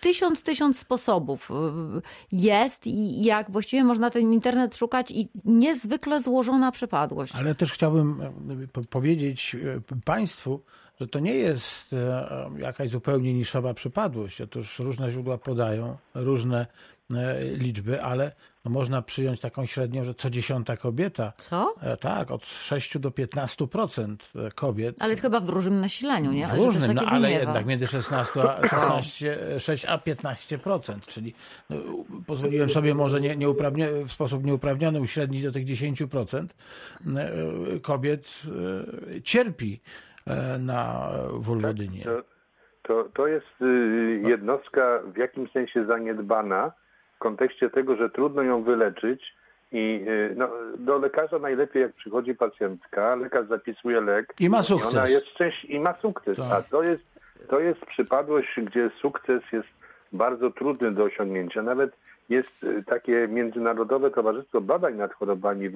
tysiąc, 0.00 0.42
tysiąc 0.42 0.78
sposobów 0.78 1.50
y, 1.50 2.02
jest 2.32 2.86
i 2.86 3.24
jak 3.24 3.50
właściwie 3.50 3.84
można 3.84 4.10
ten 4.10 4.32
internet 4.32 4.76
szukać 4.76 5.10
i 5.10 5.28
niezwykle 5.44 6.20
złożona 6.20 6.72
przypadłość. 6.72 7.34
Ale 7.36 7.54
też 7.54 7.72
chciałbym 7.72 8.20
e, 8.76 8.84
powiedzieć 8.90 9.56
e, 9.90 10.00
Państwu, 10.04 10.60
że 11.00 11.06
to 11.06 11.18
nie 11.18 11.34
jest 11.34 11.92
e, 11.92 12.50
jakaś 12.58 12.90
zupełnie 12.90 13.34
niszowa 13.34 13.74
przypadłość. 13.74 14.40
Otóż 14.40 14.78
różne 14.78 15.10
źródła 15.10 15.38
podają 15.38 15.96
różne 16.14 16.66
liczby, 17.56 18.02
ale 18.02 18.32
no 18.64 18.70
można 18.70 19.02
przyjąć 19.02 19.40
taką 19.40 19.66
średnią, 19.66 20.04
że 20.04 20.14
co 20.14 20.30
dziesiąta 20.30 20.76
kobieta. 20.76 21.32
Co? 21.38 21.74
E, 21.80 21.96
tak, 21.96 22.30
od 22.30 22.46
6 22.46 22.98
do 22.98 23.10
15% 23.10 24.16
kobiet. 24.54 24.96
Ale 25.02 25.16
chyba 25.16 25.40
w 25.40 25.48
różnym 25.48 25.80
nasileniu, 25.80 26.32
nie? 26.32 26.46
W 26.46 26.54
różnym, 26.54 26.92
no, 26.92 27.02
ale 27.02 27.32
jednak 27.32 27.66
między 27.66 27.86
16 27.86 28.42
a 28.42 28.68
16, 28.68 29.38
6 29.58 29.84
a 29.84 29.98
15%, 29.98 31.00
czyli 31.06 31.34
no, 31.70 31.76
pozwoliłem 32.26 32.70
sobie 32.70 32.94
może 32.94 33.20
nie, 33.20 33.36
nieuprawnie, 33.36 33.88
w 34.06 34.12
sposób 34.12 34.44
nieuprawniony 34.44 35.00
uśrednić 35.00 35.42
do 35.42 35.52
tych 35.52 35.64
10% 35.64 36.46
e, 37.16 37.80
kobiet 37.80 38.42
e, 39.16 39.22
cierpi 39.22 39.80
na 40.58 41.10
wulwodynie. 41.32 42.04
Tak, 42.04 42.24
to, 42.82 43.08
to, 43.14 43.26
jest 43.26 43.62
y, 43.62 44.22
jednostka 44.28 45.00
w 45.14 45.16
jakimś 45.16 45.52
sensie 45.52 45.84
zaniedbana, 45.86 46.72
kontekście 47.18 47.70
tego, 47.70 47.96
że 47.96 48.10
trudno 48.10 48.42
ją 48.42 48.62
wyleczyć 48.62 49.34
i 49.72 50.04
y, 50.08 50.34
no, 50.36 50.48
do 50.78 50.98
lekarza 50.98 51.38
najlepiej 51.38 51.82
jak 51.82 51.92
przychodzi 51.92 52.34
pacjentka, 52.34 53.14
lekarz 53.14 53.46
zapisuje 53.48 54.00
lek 54.00 54.34
i 54.40 54.48
ma 54.48 54.62
sukces. 54.62 54.94
I 54.94 54.96
ona 54.96 55.08
jest 55.08 55.26
szczęś 55.26 55.64
i 55.64 55.80
ma 55.80 55.94
sukces. 56.02 56.38
Tak. 56.38 56.52
A 56.52 56.62
to 56.62 56.82
jest, 56.82 57.04
to 57.48 57.60
jest 57.60 57.86
przypadłość, 57.86 58.60
gdzie 58.62 58.90
sukces 59.00 59.42
jest 59.52 59.68
bardzo 60.12 60.50
trudny 60.50 60.92
do 60.92 61.04
osiągnięcia. 61.04 61.62
Nawet 61.62 61.96
jest 62.28 62.64
y, 62.64 62.84
takie 62.86 63.28
Międzynarodowe 63.28 64.10
Towarzystwo 64.10 64.60
Badań 64.60 64.94
nad 64.94 65.12
Chorobami 65.14 65.70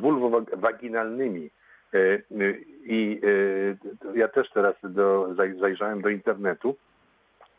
wulwowaginalnymi. 0.00 1.50
Y, 1.94 2.24
I 2.86 3.20
ja 4.14 4.28
też 4.28 4.50
teraz 4.50 4.74
do, 4.82 5.28
zajrzałem 5.60 6.02
do 6.02 6.08
internetu 6.08 6.76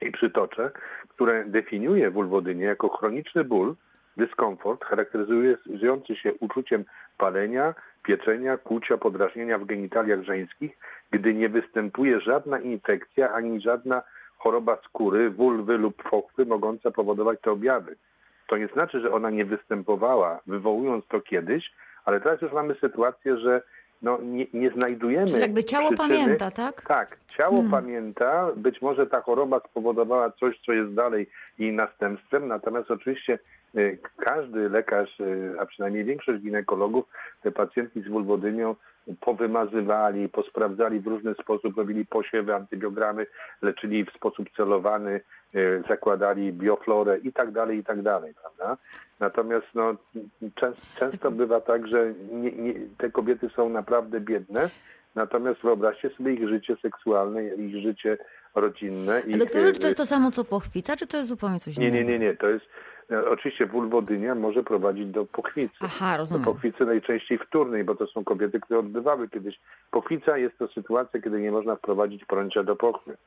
i 0.01 0.11
przytoczę, 0.11 0.71
które 1.09 1.45
definiuje 1.45 2.11
wulwodynię 2.11 2.65
jako 2.65 2.89
chroniczny 2.89 3.43
ból, 3.43 3.75
dyskomfort 4.17 4.85
charakteryzujący 4.85 6.15
się 6.15 6.33
uczuciem 6.33 6.85
palenia, 7.17 7.73
pieczenia, 8.03 8.57
kłucia, 8.57 8.97
podrażnienia 8.97 9.57
w 9.57 9.65
genitaliach 9.65 10.23
żeńskich, 10.23 10.77
gdy 11.11 11.33
nie 11.33 11.49
występuje 11.49 12.19
żadna 12.19 12.59
infekcja 12.59 13.33
ani 13.33 13.61
żadna 13.61 14.01
choroba 14.37 14.77
skóry, 14.85 15.29
wulwy 15.29 15.77
lub 15.77 16.09
pochwy 16.09 16.45
mogąca 16.45 16.91
powodować 16.91 17.41
te 17.41 17.51
objawy. 17.51 17.95
To 18.47 18.57
nie 18.57 18.67
znaczy, 18.67 18.99
że 18.99 19.11
ona 19.11 19.29
nie 19.29 19.45
występowała, 19.45 20.39
wywołując 20.47 21.07
to 21.07 21.21
kiedyś, 21.21 21.71
ale 22.05 22.21
teraz 22.21 22.41
już 22.41 22.51
mamy 22.51 22.75
sytuację, 22.75 23.37
że 23.37 23.61
no, 24.05 24.17
nie, 24.21 24.45
nie 24.53 24.69
znajdujemy. 24.69 25.27
Czyli 25.27 25.41
jakby 25.41 25.63
ciało 25.63 25.91
przyczyny. 25.91 26.09
pamięta, 26.09 26.51
tak? 26.51 26.85
Tak, 26.85 27.17
ciało 27.37 27.61
hmm. 27.61 27.71
pamięta. 27.71 28.51
Być 28.55 28.81
może 28.81 29.07
ta 29.07 29.21
choroba 29.21 29.61
spowodowała 29.69 30.31
coś, 30.31 30.59
co 30.65 30.73
jest 30.73 30.93
dalej 30.93 31.29
jej 31.59 31.73
następstwem, 31.73 32.47
natomiast 32.47 32.91
oczywiście 32.91 33.39
y, 33.75 33.97
każdy 34.17 34.69
lekarz, 34.69 35.19
y, 35.19 35.55
a 35.59 35.65
przynajmniej 35.65 36.03
większość 36.03 36.43
ginekologów, 36.43 37.05
te 37.41 37.51
pacjentki 37.51 38.01
z 38.01 38.07
wulwodynią 38.07 38.75
powymazywali, 39.19 40.29
posprawdzali 40.29 40.99
w 40.99 41.07
różny 41.07 41.33
sposób, 41.33 41.77
robili 41.77 42.05
posiewy, 42.05 42.55
antybiogramy, 42.55 43.27
leczyli 43.61 44.05
w 44.05 44.11
sposób 44.11 44.49
celowany 44.57 45.21
zakładali 45.89 46.53
bioflorę 46.53 47.17
i 47.17 47.33
tak 47.33 47.51
dalej, 47.51 47.77
i 47.77 47.83
tak 47.83 48.01
dalej, 48.01 48.33
prawda? 48.41 48.77
Natomiast 49.19 49.67
no, 49.75 49.95
często, 50.55 50.81
często 50.99 51.31
bywa 51.31 51.61
tak, 51.61 51.87
że 51.87 52.13
nie, 52.31 52.51
nie, 52.51 52.73
te 52.97 53.11
kobiety 53.11 53.49
są 53.55 53.69
naprawdę 53.69 54.19
biedne, 54.19 54.69
natomiast 55.15 55.61
wyobraźcie 55.61 56.09
sobie 56.09 56.33
ich 56.33 56.49
życie 56.49 56.75
seksualne, 56.81 57.45
ich 57.45 57.81
życie 57.81 58.17
rodzinne. 58.55 59.21
Ale 59.27 59.37
doktorze, 59.37 59.71
czy 59.71 59.79
to 59.79 59.87
jest 59.87 59.97
to 59.97 60.05
samo 60.05 60.31
co 60.31 60.43
pochwica, 60.43 60.95
czy 60.95 61.07
to 61.07 61.17
jest 61.17 61.29
zupełnie 61.29 61.59
coś 61.59 61.77
nie, 61.77 61.87
innego? 61.87 62.03
Nie, 62.03 62.19
nie, 62.19 62.25
nie, 62.25 62.35
to 62.35 62.49
jest 62.49 62.65
e, 63.11 63.29
oczywiście 63.29 63.65
wulwodynia 63.65 64.35
może 64.35 64.63
prowadzić 64.63 65.07
do 65.07 65.25
pochwicy. 65.25 65.75
Aha, 65.79 66.17
rozumiem. 66.17 66.43
Do 66.43 66.51
pochwicy 66.51 66.85
najczęściej 66.85 67.37
wtórnej, 67.37 67.83
bo 67.83 67.95
to 67.95 68.07
są 68.07 68.23
kobiety, 68.23 68.59
które 68.59 68.79
odbywały 68.79 69.29
kiedyś. 69.29 69.59
Pochwica 69.91 70.37
jest 70.37 70.57
to 70.57 70.67
sytuacja, 70.67 71.21
kiedy 71.21 71.41
nie 71.41 71.51
można 71.51 71.75
wprowadzić 71.75 72.25
prącia 72.25 72.63
do 72.63 72.75
pochwy. 72.75 73.17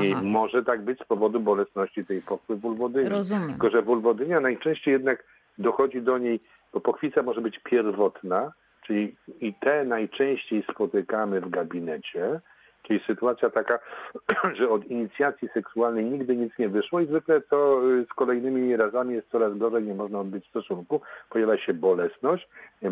I 0.00 0.12
Aha. 0.12 0.22
może 0.24 0.64
tak 0.64 0.82
być 0.82 0.98
z 0.98 1.04
powodu 1.04 1.40
bolesności 1.40 2.04
tej 2.04 2.22
pochwy 2.22 2.56
wulwodyni. 2.56 3.08
Rozumiem. 3.08 3.48
Tylko, 3.48 3.70
że 3.70 3.82
wulwodynia 3.82 4.40
najczęściej 4.40 4.92
jednak 4.92 5.24
dochodzi 5.58 6.02
do 6.02 6.18
niej, 6.18 6.40
bo 6.72 6.80
pochwica 6.80 7.22
może 7.22 7.40
być 7.40 7.58
pierwotna, 7.64 8.52
czyli 8.86 9.16
i 9.40 9.54
te 9.54 9.84
najczęściej 9.84 10.64
spotykamy 10.70 11.40
w 11.40 11.50
gabinecie, 11.50 12.40
czyli 12.82 13.00
sytuacja 13.06 13.50
taka, 13.50 13.78
że 14.58 14.70
od 14.70 14.84
inicjacji 14.86 15.48
seksualnej 15.54 16.04
nigdy 16.04 16.36
nic 16.36 16.58
nie 16.58 16.68
wyszło 16.68 17.00
i 17.00 17.06
zwykle 17.06 17.40
to 17.40 17.80
y, 17.90 18.04
z 18.04 18.14
kolejnymi 18.14 18.76
razami 18.76 19.14
jest 19.14 19.30
coraz 19.30 19.58
gorzej, 19.58 19.82
nie 19.82 19.94
można 19.94 20.20
odbyć 20.20 20.48
stosunku, 20.48 21.00
pojawia 21.30 21.58
się 21.58 21.74
bolesność, 21.74 22.48
y, 22.82 22.88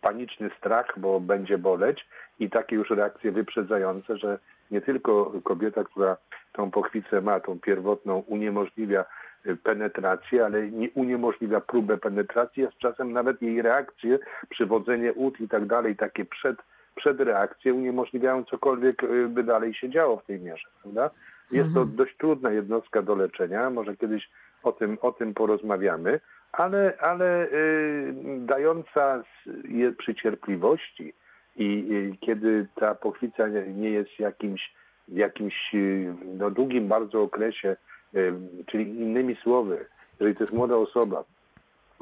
paniczny 0.00 0.50
strach, 0.58 0.94
bo 0.96 1.20
będzie 1.20 1.58
boleć 1.58 2.06
i 2.38 2.50
takie 2.50 2.76
już 2.76 2.90
reakcje 2.90 3.32
wyprzedzające, 3.32 4.16
że 4.16 4.38
nie 4.72 4.80
tylko 4.80 5.32
kobieta, 5.44 5.84
która 5.84 6.16
tą 6.52 6.70
pochwicę 6.70 7.20
ma, 7.20 7.40
tą 7.40 7.60
pierwotną, 7.60 8.18
uniemożliwia 8.26 9.04
y, 9.46 9.56
penetrację, 9.56 10.44
ale 10.44 10.70
nie 10.70 10.90
uniemożliwia 10.90 11.60
próbę 11.60 11.98
penetracji, 11.98 12.66
a 12.66 12.70
z 12.70 12.74
czasem 12.78 13.12
nawet 13.12 13.42
jej 13.42 13.62
reakcje, 13.62 14.18
przywodzenie 14.50 15.12
ud 15.12 15.40
i 15.40 15.48
tak 15.48 15.66
dalej, 15.66 15.96
takie 15.96 16.24
przed, 16.24 16.56
przedreakcje 16.94 17.74
uniemożliwiają 17.74 18.44
cokolwiek 18.44 19.02
y, 19.02 19.28
by 19.28 19.42
dalej 19.42 19.74
się 19.74 19.90
działo 19.90 20.16
w 20.16 20.24
tej 20.24 20.40
mierze, 20.40 20.68
prawda? 20.82 21.10
Jest 21.50 21.74
to 21.74 21.84
dość 21.84 22.16
trudna 22.16 22.50
jednostka 22.50 23.02
do 23.02 23.14
leczenia, 23.14 23.70
może 23.70 23.96
kiedyś 23.96 24.30
o 24.62 24.72
tym, 24.72 24.98
o 25.00 25.12
tym 25.12 25.34
porozmawiamy, 25.34 26.20
ale, 26.52 26.92
ale 27.00 27.46
y, 27.46 28.14
dająca 28.38 29.22
z- 29.22 29.64
je, 29.68 29.92
przy 29.92 30.14
cierpliwości 30.14 31.12
i 31.56 31.86
y, 31.90 32.16
kiedy 32.20 32.66
ta 32.74 32.94
pochwica 32.94 33.48
nie, 33.48 33.90
jest 33.90 34.18
jakimś, 34.18 34.72
w 35.08 35.16
jakimś 35.16 35.74
y, 35.74 36.14
no, 36.38 36.50
długim 36.50 36.88
bardzo 36.88 37.22
okresie, 37.22 37.76
y, 38.14 38.32
czyli 38.66 38.84
innymi 38.84 39.36
słowy, 39.36 39.86
jeżeli 40.20 40.36
to 40.36 40.44
jest 40.44 40.54
młoda 40.54 40.76
osoba, 40.76 41.24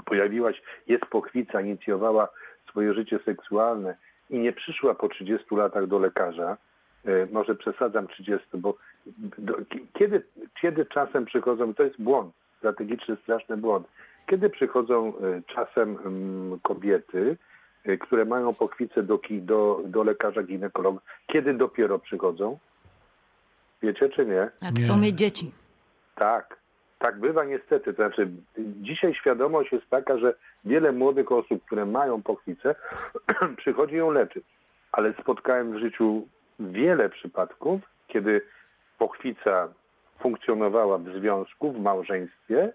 pojawiłaś, 0.04 0.62
jest 0.86 1.06
pochwica, 1.06 1.60
inicjowała 1.60 2.28
swoje 2.68 2.94
życie 2.94 3.18
seksualne 3.24 3.96
i 4.30 4.38
nie 4.38 4.52
przyszła 4.52 4.94
po 4.94 5.08
30 5.08 5.56
latach 5.56 5.86
do 5.86 5.98
lekarza, 5.98 6.56
e, 7.04 7.26
może 7.32 7.54
przesadzam 7.54 8.08
30, 8.08 8.46
bo 8.54 8.74
do, 9.38 9.56
kiedy, 9.98 10.22
kiedy 10.60 10.86
czasem 10.86 11.24
przychodzą, 11.24 11.74
to 11.74 11.82
jest 11.82 12.02
błąd, 12.02 12.34
strategiczny, 12.58 13.16
straszny 13.22 13.56
błąd, 13.56 13.88
kiedy 14.26 14.50
przychodzą 14.50 15.12
czasem 15.46 15.98
mm, 16.04 16.60
kobiety, 16.62 17.36
które 18.00 18.24
mają 18.24 18.54
pochwicę 18.54 19.02
do, 19.02 19.20
do, 19.30 19.80
do 19.84 20.02
lekarza 20.02 20.42
ginekologa, 20.42 21.00
kiedy 21.26 21.54
dopiero 21.54 21.98
przychodzą? 21.98 22.58
Wiecie 23.82 24.08
czy 24.08 24.26
nie? 24.26 24.50
Nie. 24.76 24.84
chcą 24.84 24.96
mieć 24.96 25.14
dzieci. 25.14 25.52
Tak, 26.14 26.56
tak 26.98 27.20
bywa 27.20 27.44
niestety. 27.44 27.94
To 27.94 28.02
znaczy, 28.02 28.30
dzisiaj 28.58 29.14
świadomość 29.14 29.72
jest 29.72 29.90
taka, 29.90 30.18
że 30.18 30.34
wiele 30.64 30.92
młodych 30.92 31.32
osób, 31.32 31.64
które 31.64 31.86
mają 31.86 32.22
pochwicę, 32.22 32.74
przychodzi 33.56 33.96
ją 33.96 34.10
leczyć. 34.10 34.44
Ale 34.92 35.14
spotkałem 35.20 35.72
w 35.72 35.78
życiu 35.78 36.26
wiele 36.60 37.08
przypadków, 37.08 37.80
kiedy 38.08 38.40
pochwica 38.98 39.68
funkcjonowała 40.18 40.98
w 40.98 41.04
związku, 41.04 41.72
w 41.72 41.80
małżeństwie, 41.80 42.72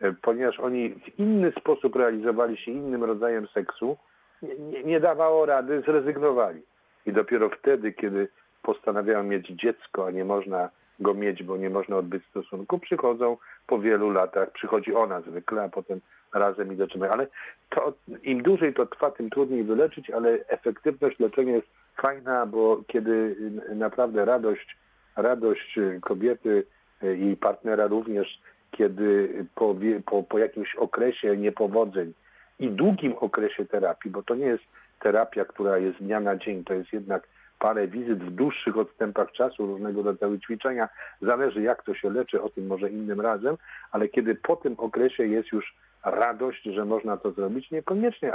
e, 0.00 0.12
ponieważ 0.12 0.60
oni 0.60 0.90
w 0.90 1.18
inny 1.18 1.52
sposób 1.60 1.96
realizowali 1.96 2.56
się 2.56 2.70
innym 2.70 3.04
rodzajem 3.04 3.48
seksu, 3.54 3.96
nie, 4.42 4.84
nie, 4.84 5.00
dawało 5.00 5.46
rady, 5.46 5.82
zrezygnowali. 5.86 6.62
I 7.06 7.12
dopiero 7.12 7.50
wtedy, 7.50 7.92
kiedy 7.92 8.28
postanawiają 8.62 9.22
mieć 9.22 9.46
dziecko, 9.48 10.06
a 10.06 10.10
nie 10.10 10.24
można 10.24 10.70
go 11.00 11.14
mieć, 11.14 11.42
bo 11.42 11.56
nie 11.56 11.70
można 11.70 11.96
odbyć 11.96 12.26
stosunku, 12.26 12.78
przychodzą 12.78 13.36
po 13.66 13.78
wielu 13.78 14.10
latach, 14.10 14.50
przychodzi 14.52 14.94
ona 14.94 15.20
zwykle, 15.20 15.62
a 15.62 15.68
potem 15.68 16.00
razem 16.34 16.72
i 16.72 16.76
leczymy. 16.76 17.10
Ale 17.10 17.26
to, 17.70 17.92
im 18.22 18.42
dłużej 18.42 18.74
to 18.74 18.86
trwa, 18.86 19.10
tym 19.10 19.30
trudniej 19.30 19.64
wyleczyć, 19.64 20.10
ale 20.10 20.38
efektywność 20.48 21.18
leczenia 21.18 21.52
jest 21.52 21.68
fajna, 21.96 22.46
bo 22.46 22.80
kiedy 22.86 23.36
naprawdę 23.74 24.24
radość, 24.24 24.76
radość 25.16 25.78
kobiety 26.02 26.66
i 27.02 27.36
partnera 27.36 27.86
również, 27.86 28.40
kiedy 28.70 29.28
po, 29.54 29.76
po, 30.06 30.22
po 30.22 30.38
jakimś 30.38 30.74
okresie 30.74 31.36
niepowodzeń 31.36 32.12
i 32.58 32.70
długim 32.70 33.14
okresie 33.20 33.66
terapii, 33.66 34.10
bo 34.10 34.22
to 34.22 34.34
nie 34.34 34.46
jest 34.46 34.64
terapia, 35.00 35.44
która 35.44 35.78
jest 35.78 35.98
dnia 35.98 36.20
na 36.20 36.36
dzień, 36.36 36.64
to 36.64 36.74
jest 36.74 36.92
jednak 36.92 37.28
parę 37.58 37.88
wizyt 37.88 38.24
w 38.24 38.30
dłuższych 38.30 38.76
odstępach 38.78 39.32
czasu, 39.32 39.66
różnego 39.66 40.02
rodzaju 40.02 40.38
ćwiczenia. 40.38 40.88
Zależy 41.22 41.62
jak 41.62 41.82
to 41.82 41.94
się 41.94 42.10
leczy, 42.10 42.42
o 42.42 42.48
tym 42.48 42.66
może 42.66 42.90
innym 42.90 43.20
razem, 43.20 43.56
ale 43.92 44.08
kiedy 44.08 44.34
po 44.34 44.56
tym 44.56 44.74
okresie 44.78 45.26
jest 45.26 45.52
już 45.52 45.74
radość, 46.04 46.62
że 46.62 46.84
można 46.84 47.16
to 47.16 47.30
zrobić, 47.30 47.70
niekoniecznie 47.70 48.32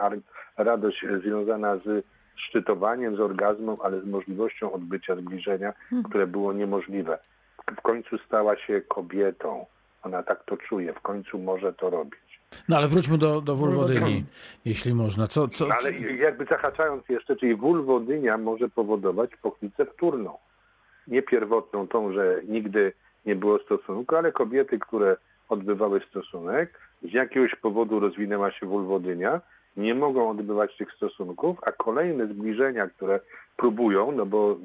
radość 0.58 1.05
związana 1.23 1.77
z 1.77 2.05
szczytowaniem, 2.36 3.15
z 3.15 3.19
orgazmem, 3.19 3.77
ale 3.84 4.01
z 4.01 4.05
możliwością 4.05 4.71
odbycia 4.71 5.15
zbliżenia, 5.15 5.73
które 6.10 6.27
było 6.27 6.53
niemożliwe. 6.53 7.19
W 7.77 7.82
końcu 7.82 8.17
stała 8.17 8.58
się 8.58 8.82
kobietą. 8.82 9.65
Ona 10.03 10.23
tak 10.23 10.43
to 10.45 10.57
czuje, 10.57 10.93
w 10.93 11.01
końcu 11.01 11.39
może 11.39 11.73
to 11.73 11.89
robić. 11.89 12.39
No 12.69 12.77
ale 12.77 12.88
wróćmy 12.88 13.17
do, 13.17 13.41
do 13.41 13.55
wulwodyni, 13.55 14.25
jeśli 14.65 14.93
można. 14.93 15.27
Co, 15.27 15.47
co, 15.47 15.67
No, 15.67 15.75
ale 15.79 15.91
jakby 15.99 16.45
zahaczając 16.45 17.09
jeszcze, 17.09 17.35
czyli 17.35 17.55
wulwodynia 17.55 18.38
może 18.38 18.69
powodować 18.69 19.35
pochwicę 19.41 19.85
wtórną. 19.85 20.38
Nie 21.07 21.21
pierwotną, 21.21 21.88
tą, 21.88 22.13
że 22.13 22.41
nigdy 22.47 22.93
nie 23.25 23.35
było 23.35 23.59
stosunku, 23.59 24.15
ale 24.15 24.31
kobiety, 24.31 24.79
które 24.79 25.17
odbywały 25.49 26.01
stosunek, 26.09 26.79
z 27.01 27.13
jakiegoś 27.13 27.55
powodu 27.55 27.99
rozwinęła 27.99 28.51
się 28.51 28.65
wulwodynia, 28.65 29.41
nie 29.77 29.95
mogą 29.95 30.29
odbywać 30.29 30.77
tych 30.77 30.93
stosunków, 30.93 31.57
a 31.62 31.71
kolejne 31.71 32.27
zbliżenia, 32.27 32.88
które 32.88 33.19
próbują, 33.57 34.12
no 34.12 34.25
bo 34.25 34.57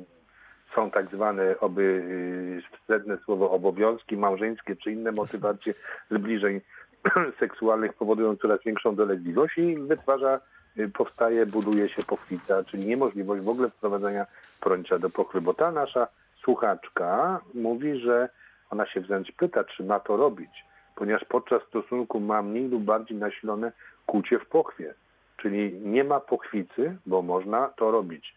są 0.75 0.91
tak 0.91 1.11
zwane 1.11 1.61
oby 1.61 1.83
y, 1.83 2.77
wstępne 2.79 3.19
słowo 3.25 3.51
obowiązki 3.51 4.17
małżeńskie 4.17 4.77
czy 4.77 4.93
inne 4.93 5.13
motywacje 5.13 5.75
zbliżeń 6.11 6.61
seksualnych 7.41 7.93
powodują 7.93 8.37
coraz 8.37 8.61
większą 8.65 8.95
dolegliwość 8.95 9.59
i 9.59 9.77
wytwarza, 9.77 10.41
y, 10.79 10.89
powstaje, 10.89 11.47
buduje 11.47 11.89
się 11.89 12.03
pochwica, 12.03 12.65
czyli 12.65 12.87
niemożliwość 12.87 13.45
w 13.45 13.49
ogóle 13.49 13.69
wprowadzenia 13.71 14.27
prącia 14.61 14.99
do 14.99 15.11
pochwy, 15.11 15.41
bo 15.41 15.55
ta 15.55 15.71
nasza 15.71 16.09
słuchaczka 16.43 17.41
mówi, 17.55 18.01
że 18.01 18.29
ona 18.71 18.87
się 18.87 19.01
wręcz 19.01 19.33
pyta, 19.33 19.65
czy 19.65 19.85
ma 19.85 20.01
to 20.01 20.17
robić, 20.17 20.65
ponieważ 20.97 21.25
podczas 21.25 21.63
stosunku 21.63 22.21
ma 22.21 22.43
mniej 22.43 22.69
lub 22.69 22.83
bardziej 22.83 23.17
nasilone 23.19 23.73
kłucie 24.07 24.39
w 24.39 24.47
pochwie, 24.47 24.95
czyli 25.37 25.73
nie 25.73 26.05
ma 26.05 26.21
pochwicy, 26.21 26.97
bo 27.07 27.23
można 27.23 27.69
to 27.69 27.91
robić. 27.91 28.35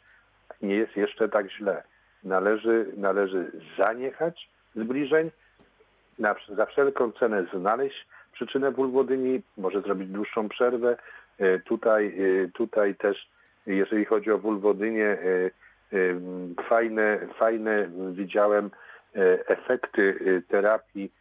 Nie 0.62 0.76
jest 0.76 0.95
jeszcze 0.95 1.30
tak 1.30 1.52
źle. 1.52 1.84
Należy, 2.23 2.86
należy 2.97 3.51
zaniechać 3.77 4.49
zbliżeń, 4.75 5.32
na, 6.19 6.36
za 6.56 6.65
wszelką 6.65 7.12
cenę 7.12 7.45
znaleźć 7.53 8.08
przyczynę 8.34 8.71
wulwodyni, 8.71 9.41
może 9.58 9.82
zrobić 9.82 10.10
dłuższą 10.10 10.49
przerwę. 10.49 10.97
E, 11.38 11.60
Tutaj, 11.60 12.08
e, 12.08 12.47
tutaj 12.47 12.95
też, 12.95 13.30
jeżeli 13.65 14.06
chodzi 14.06 14.32
o 14.32 14.38
wulwodynię, 14.38 15.08
e, 15.08 15.49
fajne, 16.69 17.19
fajne 17.39 17.89
widziałem 18.12 18.71
efekty 19.47 20.41
terapii 20.47 21.12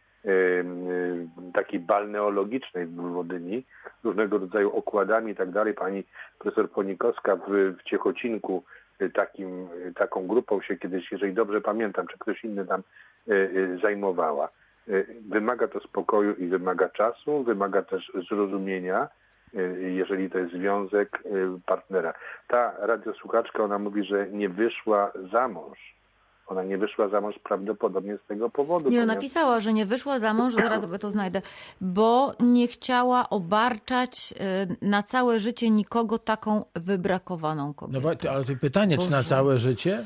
takiej 1.53 1.79
balneologicznej 1.79 2.85
w 2.85 2.95
wulwodyni, 2.95 3.63
różnego 4.03 4.37
rodzaju 4.37 4.75
okładami 4.75 5.31
i 5.31 5.35
tak 5.35 5.51
dalej. 5.51 5.73
Pani 5.73 6.03
profesor 6.39 6.71
Ponikowska 6.71 7.35
w, 7.35 7.49
w 7.79 7.83
Ciechocinku 7.83 8.63
takim, 9.13 9.67
e, 9.87 9.93
taką 9.93 10.27
grupą 10.27 10.61
się 10.61 10.77
kiedyś, 10.77 11.11
jeżeli 11.11 11.33
dobrze 11.33 11.61
pamiętam, 11.61 12.07
czy 12.07 12.17
ktoś 12.17 12.43
inny 12.43 12.65
tam 12.65 12.83
e, 13.27 13.33
zajmowała. 13.81 14.49
Wymaga 15.29 15.67
to 15.67 15.79
spokoju 15.79 16.35
i 16.35 16.47
wymaga 16.47 16.89
czasu, 16.89 17.43
wymaga 17.43 17.81
też 17.81 18.11
zrozumienia, 18.29 19.07
jeżeli 19.79 20.29
to 20.29 20.39
jest 20.39 20.53
związek 20.53 21.23
partnera. 21.65 22.13
Ta 22.47 22.73
radiosłuchaczka, 22.79 23.63
ona 23.63 23.79
mówi, 23.79 24.03
że 24.03 24.27
nie 24.27 24.49
wyszła 24.49 25.11
za 25.31 25.47
mąż, 25.47 25.96
Ona 26.47 26.63
nie 26.63 26.77
wyszła 26.77 27.07
za 27.09 27.21
mąż 27.21 27.35
prawdopodobnie 27.43 28.17
z 28.25 28.27
tego 28.27 28.49
powodu. 28.49 28.89
Nie, 28.89 28.97
ponieważ- 28.97 29.15
napisała, 29.15 29.59
że 29.59 29.73
nie 29.73 29.85
wyszła 29.85 30.19
za 30.19 30.33
mąż, 30.33 30.53
zaraz 30.53 30.81
sobie 30.81 30.99
to 30.99 31.11
znajdę, 31.11 31.41
bo 31.81 32.31
nie 32.39 32.67
chciała 32.67 33.29
obarczać 33.29 34.33
y, 34.71 34.75
na 34.87 35.03
całe 35.03 35.39
życie 35.39 35.69
nikogo 35.69 36.19
taką 36.19 36.65
wybrakowaną 36.75 37.67
No 37.67 37.73
kobietą. 37.73 37.99
właśnie, 38.01 38.31
ale 38.31 38.45
to 38.45 38.53
pytanie, 38.61 38.97
czy 38.97 39.11
na 39.11 39.17
Boże. 39.17 39.29
całe 39.29 39.57
życie? 39.57 40.05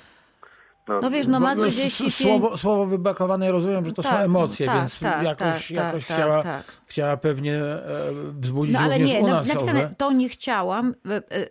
No 1.01 1.09
wiesz, 1.11 1.27
no 1.27 1.39
ma 1.39 1.55
Bo 1.55 1.65
s- 1.65 1.73
35... 1.73 2.15
Słowo, 2.39 2.57
słowo 2.57 2.85
wybrakowane, 2.85 3.51
rozumiem, 3.51 3.85
że 3.85 3.93
to 3.93 4.03
są 4.03 4.09
Tak, 4.09 4.25
emocje, 4.25 4.65
tak, 4.67 4.75
więc 4.75 4.99
tak, 4.99 5.23
jakoś, 5.23 5.67
tak, 5.67 5.71
jakoś 5.77 6.05
tak, 6.07 6.17
chciała, 6.17 6.43
tak. 6.43 6.63
chciała 6.85 7.17
pewnie 7.17 7.55
e, 7.57 7.81
wzbudzić 8.39 8.73
No 8.73 8.79
ale 8.79 8.93
również 8.97 9.13
nie, 9.13 9.19
u 9.19 9.27
na- 9.27 9.33
nas 9.33 9.47
napisane, 9.47 9.89
to 9.97 10.11
nie 10.11 10.29
chciałam, 10.29 10.89
y, 11.33 11.49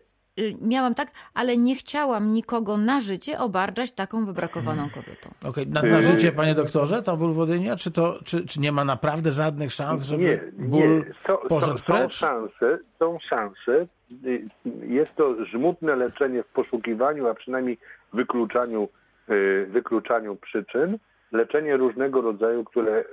miałam 0.60 0.94
tak, 0.94 1.08
ale 1.34 1.56
nie 1.56 1.76
chciałam 1.76 2.34
nikogo 2.34 2.76
na 2.76 3.00
życie 3.00 3.38
obarczać 3.38 3.92
taką 3.92 4.26
wybrakowaną 4.26 4.90
kobietą. 4.90 5.30
Okej, 5.44 5.66
na, 5.66 5.82
na 5.82 6.02
życie, 6.02 6.32
panie 6.32 6.54
doktorze, 6.54 7.02
ta 7.02 7.16
ból 7.16 7.32
Wodynia, 7.32 7.76
czy, 7.76 7.90
to, 7.90 8.18
czy, 8.24 8.46
czy 8.46 8.60
nie 8.60 8.72
ma 8.72 8.84
naprawdę 8.84 9.30
żadnych 9.30 9.72
szans, 9.72 10.04
żeby 10.04 10.22
nie, 10.22 10.66
ból 10.66 10.98
nie. 10.98 11.14
Są, 11.26 11.36
poszedł 11.36 11.78
są, 11.78 11.84
są 11.84 11.92
precz? 11.92 12.14
szanse, 12.14 12.78
są 12.98 13.18
szanse. 13.28 13.86
Y, 14.24 14.48
Jest 14.86 15.16
to 15.16 15.44
żmudne 15.44 15.96
leczenie 15.96 16.42
w 16.42 16.48
poszukiwaniu, 16.48 17.28
a 17.28 17.34
przynajmniej 17.34 17.78
wykluczaniu, 18.12 18.88
y, 19.30 19.66
wykluczaniu 19.70 20.36
przyczyn. 20.36 20.98
Leczenie 21.32 21.76
różnego 21.76 22.20
rodzaju, 22.20 22.64
które, 22.64 23.00
y, 23.00 23.04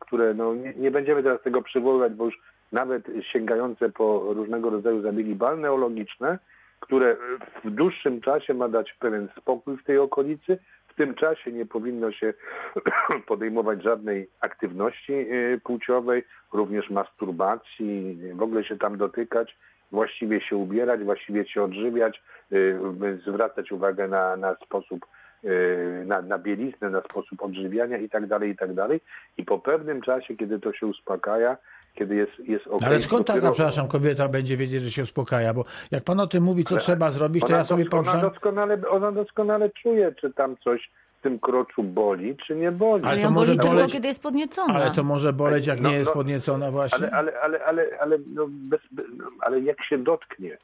które 0.00 0.30
no, 0.36 0.54
nie, 0.54 0.74
nie 0.74 0.90
będziemy 0.90 1.22
teraz 1.22 1.42
tego 1.42 1.62
przywoływać, 1.62 2.12
bo 2.12 2.24
już 2.24 2.38
nawet 2.74 3.06
sięgające 3.32 3.88
po 3.88 4.34
różnego 4.34 4.70
rodzaju 4.70 5.02
zabiegi 5.02 5.34
balneologiczne, 5.34 6.38
które 6.80 7.16
w 7.64 7.70
dłuższym 7.70 8.20
czasie 8.20 8.54
ma 8.54 8.68
dać 8.68 8.92
pewien 8.92 9.28
spokój 9.36 9.76
w 9.76 9.84
tej 9.84 9.98
okolicy. 9.98 10.58
W 10.88 10.94
tym 10.94 11.14
czasie 11.14 11.52
nie 11.52 11.66
powinno 11.66 12.12
się 12.12 12.34
podejmować 13.26 13.82
żadnej 13.82 14.28
aktywności 14.40 15.12
y, 15.12 15.60
płciowej, 15.64 16.24
również 16.52 16.90
masturbacji, 16.90 18.18
w 18.34 18.42
ogóle 18.42 18.64
się 18.64 18.78
tam 18.78 18.98
dotykać, 18.98 19.56
właściwie 19.92 20.40
się 20.40 20.56
ubierać, 20.56 21.04
właściwie 21.04 21.48
się 21.48 21.62
odżywiać, 21.62 22.22
y, 22.52 22.78
zwracać 23.26 23.72
uwagę 23.72 24.08
na, 24.08 24.36
na 24.36 24.54
sposób, 24.54 25.06
y, 25.44 26.02
na, 26.06 26.22
na 26.22 26.38
bieliznę, 26.38 26.90
na 26.90 27.00
sposób 27.00 27.42
odżywiania 27.42 27.98
i 27.98 28.08
tak 28.08 28.26
dalej, 28.26 28.50
i 28.50 28.56
tak 28.56 28.74
dalej. 28.74 29.00
I 29.38 29.44
po 29.44 29.58
pewnym 29.58 30.02
czasie, 30.02 30.36
kiedy 30.36 30.60
to 30.60 30.72
się 30.72 30.86
uspokaja, 30.86 31.56
kiedy 31.94 32.14
jest, 32.14 32.32
jest 32.38 32.66
ok. 32.66 32.82
Ale 32.86 33.00
skąd 33.00 33.26
taka, 33.26 33.50
przepraszam, 33.52 33.88
kobieta 33.88 34.28
będzie 34.28 34.56
wiedzieć, 34.56 34.82
że 34.82 34.90
się 34.90 35.02
uspokaja? 35.02 35.54
Bo 35.54 35.64
jak 35.90 36.04
pan 36.04 36.20
o 36.20 36.26
tym 36.26 36.42
mówi, 36.44 36.64
co 36.64 36.76
trzeba 36.76 37.10
zrobić, 37.10 37.44
to 37.44 37.52
ja 37.52 37.64
sobie 37.64 37.84
dos- 37.84 37.92
ona 37.92 38.02
pomyślałem, 38.02 38.30
doskonale, 38.32 38.78
ona 38.90 39.12
doskonale 39.12 39.70
czuje, 39.82 40.14
czy 40.20 40.32
tam 40.32 40.56
coś 40.64 40.90
w 41.20 41.22
tym 41.22 41.38
kroczu 41.38 41.82
boli, 41.82 42.36
czy 42.46 42.56
nie 42.56 42.72
boli. 42.72 43.02
Ale 43.04 43.12
Ale 43.12 43.20
to 43.20 43.26
ją 43.26 43.30
może 43.30 43.46
boli 43.54 43.60
tylko, 43.60 43.76
boleć- 43.76 43.92
kiedy 43.92 44.08
jest 44.08 44.22
podniecona. 44.22 44.74
ale 44.74 44.90
to 44.90 45.02
może 45.04 45.32
boleć, 45.32 45.66
jak 45.66 45.80
No, 45.80 45.88
nie 45.88 45.94
jest 45.96 46.10
no, 46.10 46.14
podniecona 46.14 46.70
właśnie. 46.70 47.10
Ale, 47.14 47.40
ale, 47.40 47.40
ale, 47.40 47.64
ale, 47.64 47.98
ale, 48.00 48.18
no 48.34 48.46
bez, 48.48 48.80
no, 49.16 49.24
ale 49.40 49.60
jak 49.60 49.84
się 49.84 49.98
dotknie? 49.98 50.58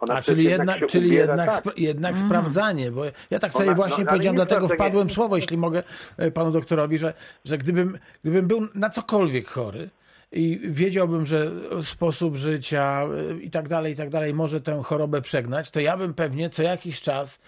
Ona 0.00 0.14
A 0.14 0.22
czyli 0.22 0.44
jednak 0.44 0.68
jednak, 0.76 0.90
czyli 0.90 1.08
ubiera, 1.08 1.26
jednak, 1.26 1.62
tak. 1.62 1.78
jednak 1.78 2.16
sprawdzanie, 2.18 2.90
bo 2.90 3.02
ja 3.30 3.38
tak 3.38 3.52
sobie 3.52 3.64
Ona- 3.66 3.74
właśnie 3.74 4.04
no, 4.04 4.10
ale 4.10 4.16
powiedziałem, 4.18 4.36
dlatego 4.36 4.68
wpadłem 4.68 5.08
w 5.08 5.12
słowo, 5.18 5.36
jeśli 5.36 5.56
mogę 5.56 5.82
e, 6.18 6.30
panu 6.30 6.50
doktorowi, 6.50 6.98
że, 6.98 7.14
że 7.44 7.58
gdybym, 7.58 7.98
gdybym 8.22 8.46
był 8.46 8.60
na 8.74 8.90
cokolwiek 8.90 9.48
chory 9.48 9.88
i 10.34 10.60
wiedziałbym, 10.62 11.26
że 11.26 11.50
sposób 11.82 12.36
życia 12.36 13.02
e, 13.30 13.34
i 13.42 13.50
tak 13.50 13.68
dalej, 13.68 13.92
i 13.92 13.96
tak 13.96 14.08
dalej 14.08 14.34
może 14.34 14.60
tę 14.60 14.82
chorobę 14.84 15.22
przegnać, 15.22 15.70
to 15.70 15.80
ja 15.80 15.96
bym 15.96 16.14
pewnie 16.14 16.50
co 16.50 16.62
jakiś 16.62 17.02
czas 17.02 17.40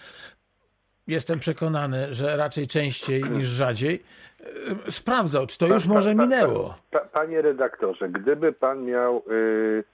jestem 1.07 1.39
przekonany, 1.39 2.15
że 2.15 2.37
raczej 2.37 2.67
częściej 2.67 3.23
niż 3.25 3.47
rzadziej 3.47 4.03
e, 4.87 4.91
sprawdzał, 4.91 5.47
czy 5.47 5.59
to 5.59 5.67
już 5.67 5.87
może 5.87 6.15
minęło. 6.15 6.75
Pa, 6.91 6.99
panie 7.01 7.43
redaktorze, 7.43 8.09
gdyby 8.09 8.53
pan 8.53 8.85
miał, 8.85 9.23
y, 9.31 9.85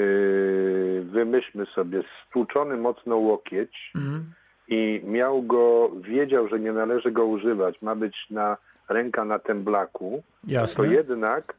y, 0.00 1.02
wymyślmy 1.12 1.66
sobie, 1.74 2.02
stłuczony 2.28 2.76
mocno 2.76 3.16
łokieć 3.16 3.90
Mhm. 3.94 4.32
i 4.68 5.00
miał 5.04 5.42
go, 5.42 5.90
wiedział, 6.00 6.48
że 6.48 6.60
nie 6.60 6.72
należy 6.72 7.10
go 7.10 7.24
używać, 7.26 7.82
ma 7.82 7.94
być 7.94 8.16
na 8.30 8.56
ręka 8.88 9.24
na 9.24 9.38
temblaku, 9.38 10.22
Jasne. 10.46 10.84
to 10.84 10.90
jednak 10.90 11.54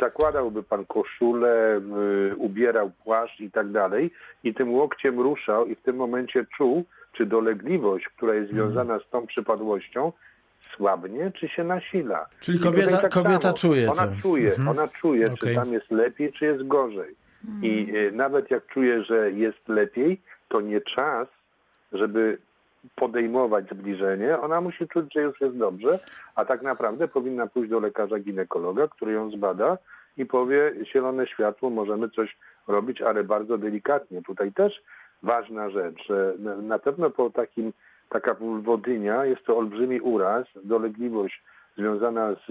zakładałby 0.00 0.62
pan 0.62 0.86
koszulę, 0.86 1.80
y, 2.32 2.36
ubierał 2.36 2.90
płaszcz 3.04 3.40
i 3.40 3.50
tak 3.50 3.70
dalej 3.70 4.10
i 4.44 4.54
tym 4.54 4.74
łokciem 4.74 5.20
ruszał 5.20 5.66
i 5.66 5.74
w 5.74 5.82
tym 5.82 5.96
momencie 5.96 6.46
czuł, 6.56 6.84
czy 7.12 7.26
dolegliwość, 7.26 8.04
która 8.16 8.34
jest 8.34 8.50
Mhm. 8.50 8.68
związana 8.72 8.98
z 8.98 9.10
tą 9.10 9.26
przypadłością, 9.26 10.12
słabnie, 10.76 11.32
czy 11.40 11.48
się 11.48 11.64
nasila. 11.64 12.26
Czyli 12.40 12.58
kobieta- 12.58 13.08
kobieta 13.08 13.40
samo. 13.40 13.54
czuje 13.54 13.90
Ona 13.90 14.06
to. 14.06 14.12
czuje, 14.22 14.48
Mhm. 14.50 14.68
ona 14.68 14.88
czuje, 14.88 15.24
Okej. 15.26 15.36
czy 15.36 15.54
tam 15.54 15.72
jest 15.72 15.90
lepiej, 15.90 16.32
czy 16.32 16.44
jest 16.44 16.66
gorzej. 16.66 17.14
I 17.62 17.94
y, 17.96 18.12
nawet 18.12 18.50
jak 18.50 18.66
czuje, 18.66 19.04
że 19.04 19.30
jest 19.32 19.68
lepiej, 19.68 20.20
to 20.48 20.60
nie 20.60 20.80
czas, 20.80 21.28
żeby 21.92 22.38
podejmować 22.94 23.64
zbliżenie. 23.70 24.40
Ona 24.40 24.60
musi 24.60 24.88
czuć, 24.88 25.14
że 25.14 25.20
już 25.22 25.40
jest 25.40 25.56
dobrze, 25.56 25.98
a 26.34 26.44
tak 26.44 26.62
naprawdę 26.62 27.08
powinna 27.08 27.46
pójść 27.46 27.70
do 27.70 27.80
lekarza 27.80 28.18
ginekologa, 28.18 28.88
który 28.88 29.12
ją 29.12 29.30
zbada 29.30 29.78
i 30.16 30.26
powie 30.26 30.72
zielone 30.92 31.26
światło, 31.26 31.70
możemy 31.70 32.10
coś 32.10 32.36
robić, 32.68 33.02
ale 33.02 33.24
bardzo 33.24 33.58
delikatnie. 33.58 34.22
Tutaj 34.22 34.52
też 34.52 34.82
ważna 35.22 35.70
rzecz, 35.70 36.08
na 36.62 36.78
pewno 36.78 37.10
po 37.10 37.30
takim 37.30 37.72
taka 38.08 38.36
wodynia 38.62 39.24
jest 39.24 39.44
to 39.44 39.58
olbrzymi 39.58 40.00
uraz, 40.00 40.46
dolegliwość 40.64 41.42
związana 41.76 42.34
z, 42.34 42.46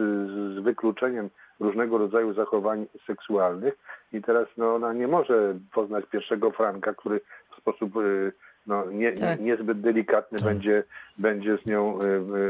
z 0.55 0.59
wykluczeniem 0.59 1.29
różnego 1.59 1.97
rodzaju 1.97 2.33
zachowań 2.33 2.85
seksualnych 3.07 3.77
i 4.13 4.21
teraz 4.21 4.47
no, 4.57 4.75
ona 4.75 4.93
nie 4.93 5.07
może 5.07 5.55
poznać 5.73 6.05
pierwszego 6.05 6.51
Franka, 6.51 6.93
który 6.93 7.21
w 7.51 7.57
sposób 7.57 7.95
y, 7.97 8.31
no, 8.67 8.91
nie, 8.91 9.11
Tak. 9.11 9.39
nie, 9.39 9.45
niezbyt 9.45 9.81
delikatny 9.81 10.37
Tak. 10.37 10.47
będzie, 10.47 10.83
będzie 11.17 11.57
z 11.57 11.65
nią 11.65 11.99
y, 12.01 12.05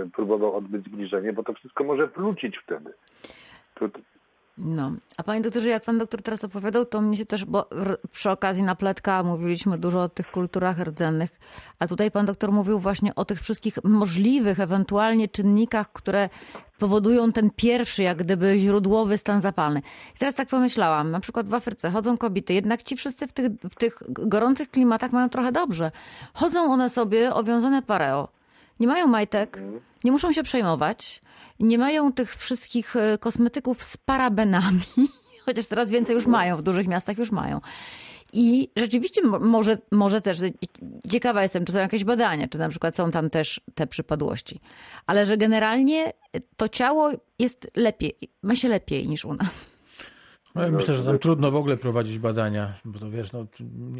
y, 0.05 0.09
próbował 0.13 0.55
odbyć 0.55 0.85
zbliżenie, 0.85 1.33
bo 1.33 1.43
to 1.43 1.53
wszystko 1.53 1.83
może 1.83 2.07
wrócić 2.07 2.57
wtedy. 2.57 2.93
Tu, 3.75 3.89
No, 4.57 4.91
a 5.17 5.23
panie 5.23 5.41
doktorze, 5.41 5.69
jak 5.69 5.83
pan 5.83 5.97
doktor 5.97 6.21
teraz 6.21 6.43
opowiadał, 6.43 6.85
to 6.85 7.01
mnie 7.01 7.17
się 7.17 7.25
też, 7.25 7.45
bo 7.45 7.69
przy 8.11 8.29
okazji 8.29 8.63
napletka 8.63 9.23
mówiliśmy 9.23 9.77
dużo 9.77 10.01
o 10.01 10.09
tych 10.09 10.31
kulturach 10.31 10.79
rdzennych, 10.79 11.39
a 11.79 11.87
tutaj 11.87 12.11
pan 12.11 12.25
doktor 12.25 12.51
mówił 12.51 12.79
właśnie 12.79 13.15
o 13.15 13.25
tych 13.25 13.41
wszystkich 13.41 13.77
możliwych 13.83 14.59
ewentualnie 14.59 15.27
czynnikach, 15.27 15.91
które 15.91 16.29
powodują 16.79 17.31
ten 17.31 17.49
pierwszy, 17.55 18.03
jak 18.03 18.17
gdyby 18.17 18.59
źródłowy 18.59 19.17
stan 19.17 19.41
zapalny. 19.41 19.81
I 20.15 20.19
teraz 20.19 20.35
tak 20.35 20.47
pomyślałam, 20.47 21.11
na 21.11 21.19
przykład 21.19 21.49
w 21.49 21.53
Afryce 21.53 21.91
chodzą 21.91 22.17
kobiety, 22.17 22.53
jednak 22.53 22.83
ci 22.83 22.95
wszyscy 22.95 23.27
w 23.27 23.33
tych, 23.33 23.47
w 23.69 23.75
tych 23.75 23.99
gorących 24.09 24.71
klimatach 24.71 25.11
mają 25.11 25.29
trochę 25.29 25.51
dobrze. 25.51 25.91
Chodzą 26.33 26.73
one 26.73 26.89
sobie 26.89 27.33
owiązane 27.33 27.81
pareo, 27.81 28.34
nie 28.79 28.87
mają 28.87 29.07
majtek, 29.07 29.59
nie 30.03 30.11
muszą 30.11 30.31
się 30.31 30.43
przejmować, 30.43 31.21
nie 31.59 31.77
mają 31.77 32.13
tych 32.13 32.35
wszystkich 32.35 32.95
e, 32.95 33.17
kosmetyków 33.17 33.83
z 33.83 33.97
parabenami, 33.97 34.81
chociaż 35.45 35.65
teraz 35.65 35.91
więcej 35.91 36.13
już 36.13 36.25
mają, 36.25 36.57
w 36.57 36.61
dużych 36.61 36.87
miastach 36.87 37.17
już 37.17 37.31
mają. 37.31 37.61
I 38.33 38.69
rzeczywiście 38.75 39.21
mo- 39.21 39.39
może, 39.39 39.77
może 39.91 40.21
też, 40.21 40.37
ciekawa 41.09 41.43
jestem, 41.43 41.65
czy 41.65 41.73
są 41.73 41.79
jakieś 41.79 42.03
badania, 42.03 42.47
czy 42.47 42.57
na 42.57 42.69
przykład 42.69 42.95
są 42.95 43.11
tam 43.11 43.29
też 43.29 43.61
te 43.75 43.87
przypadłości, 43.87 44.59
ale 45.07 45.25
że 45.25 45.37
generalnie 45.37 46.13
to 46.57 46.69
ciało 46.69 47.11
jest 47.39 47.67
lepiej, 47.75 48.17
ma 48.43 48.55
się 48.55 48.67
lepiej 48.67 49.07
niż 49.07 49.25
u 49.25 49.33
nas. 49.33 49.74
No, 50.55 50.63
ja 50.63 50.71
myślę, 50.71 50.95
że 50.95 51.03
tam 51.03 51.19
trudno 51.19 51.51
w 51.51 51.55
ogóle 51.55 51.77
prowadzić 51.77 52.19
badania, 52.19 52.73
bo 52.85 52.99
to 52.99 53.09
wiesz, 53.09 53.31
no, 53.33 53.45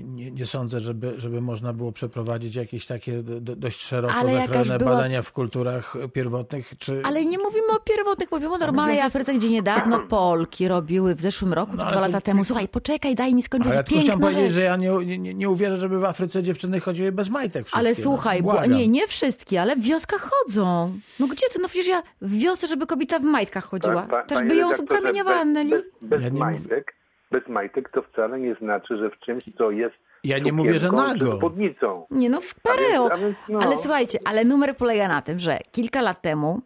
nie, 0.06 0.32
nie 0.32 0.46
sądzę, 0.46 0.80
żeby, 0.80 1.14
żeby 1.18 1.42
można 1.42 1.74
było 1.74 1.92
przeprowadzić 1.92 2.56
jakieś 2.56 2.86
takie 2.86 3.24
do, 3.24 3.56
dość 3.56 3.82
szeroko 3.82 4.14
zakrojone 4.34 4.78
była- 4.78 4.92
badania 4.92 5.22
w 5.22 5.32
kulturach 5.32 5.94
pierwotnych. 6.14 6.74
Czy... 6.80 7.02
Ale 7.06 7.26
nie 7.26 7.38
mówimy 7.38 7.68
o 7.76 7.80
pierwotnych, 7.80 8.32
mówimy 8.32 8.54
o 8.54 8.58
normalnej 8.58 9.02
Afryce, 9.02 9.34
gdzie 9.34 9.50
niedawno 9.50 10.00
Polki 10.00 10.68
robiły 10.68 11.16
w 11.16 11.22
zeszłym 11.22 11.54
roku, 11.54 11.72
czy 11.72 11.78
No, 11.78 11.84
dwa 11.84 11.92
ale 11.92 11.96
to- 12.08 12.08
lata 12.12 12.22
temu. 12.22 12.44
Słuchaj, 12.44 12.68
poczekaj, 12.68 13.16
daj 13.16 13.36
mi 13.36 13.44
skończyć, 13.44 13.72
Ale 13.72 13.84
tylko 13.84 14.02
chciałem 14.04 14.20
powiedzieć, 14.22 14.54
że 14.54 14.62
ja 14.62 14.76
nie, 14.76 14.90
nie, 15.18 15.34
nie 15.34 15.50
uwierzę, 15.50 15.78
żeby 15.78 16.00
w 16.00 16.04
Afryce 16.04 16.44
dziewczyny 16.44 16.80
chodziły 16.80 17.12
bez 17.12 17.30
majtek 17.30 17.66
wszystkie. 17.66 17.80
Ale 17.80 17.96
słuchaj, 17.96 18.44
no, 18.44 18.54
bo 18.54 18.66
nie, 18.66 18.88
nie 18.88 19.08
wszystkie, 19.08 19.62
ale 19.62 19.76
w 19.76 19.82
wioskach 19.82 20.30
chodzą. 20.32 21.00
No 21.20 21.28
gdzie 21.28 21.46
ty? 21.54 21.60
No 21.62 21.68
przecież 21.68 21.88
ja 21.88 22.04
w 22.22 22.38
wiosce, 22.38 22.68
żeby 22.68 22.88
kobieta 22.88 23.20
w 23.20 23.24
majtkach 23.24 23.66
chodziła. 23.66 24.02
Pa- 24.02 24.08
pa- 24.08 24.24
Też 24.24 24.48
by 24.48 24.56
ją 24.56 24.70
skamieniowała, 24.76 25.46
bez, 25.46 25.70
bez, 25.70 25.84
bez 26.04 26.24
Ja 26.24 26.30
nie 26.30 26.45
majtek, 26.52 26.94
bez 27.32 27.48
majtek 27.48 27.90
to 27.90 28.02
wcale 28.02 28.40
nie 28.40 28.56
znaczy, 28.56 28.98
że 28.98 29.10
w 29.10 29.20
czymś, 29.20 29.44
co 29.58 29.72
jest 29.72 29.96
Ja 30.24 30.40
nie 30.40 30.54
mówię, 30.54 30.80
że 30.80 30.92
nago. 30.92 31.38
spódnicą. 31.38 32.06
Nie 32.12 32.30
no, 32.30 32.42
w 32.42 32.56
pareo. 32.56 33.10
No. 33.50 33.60
Ale 33.60 33.78
słuchajcie, 33.78 34.20
ale 34.26 34.46
numer 34.46 34.78
polega 34.78 35.08
na 35.08 35.22
tym, 35.22 35.40
że 35.40 35.58
kilka 35.72 36.02
lat 36.02 36.22
temu 36.22 36.62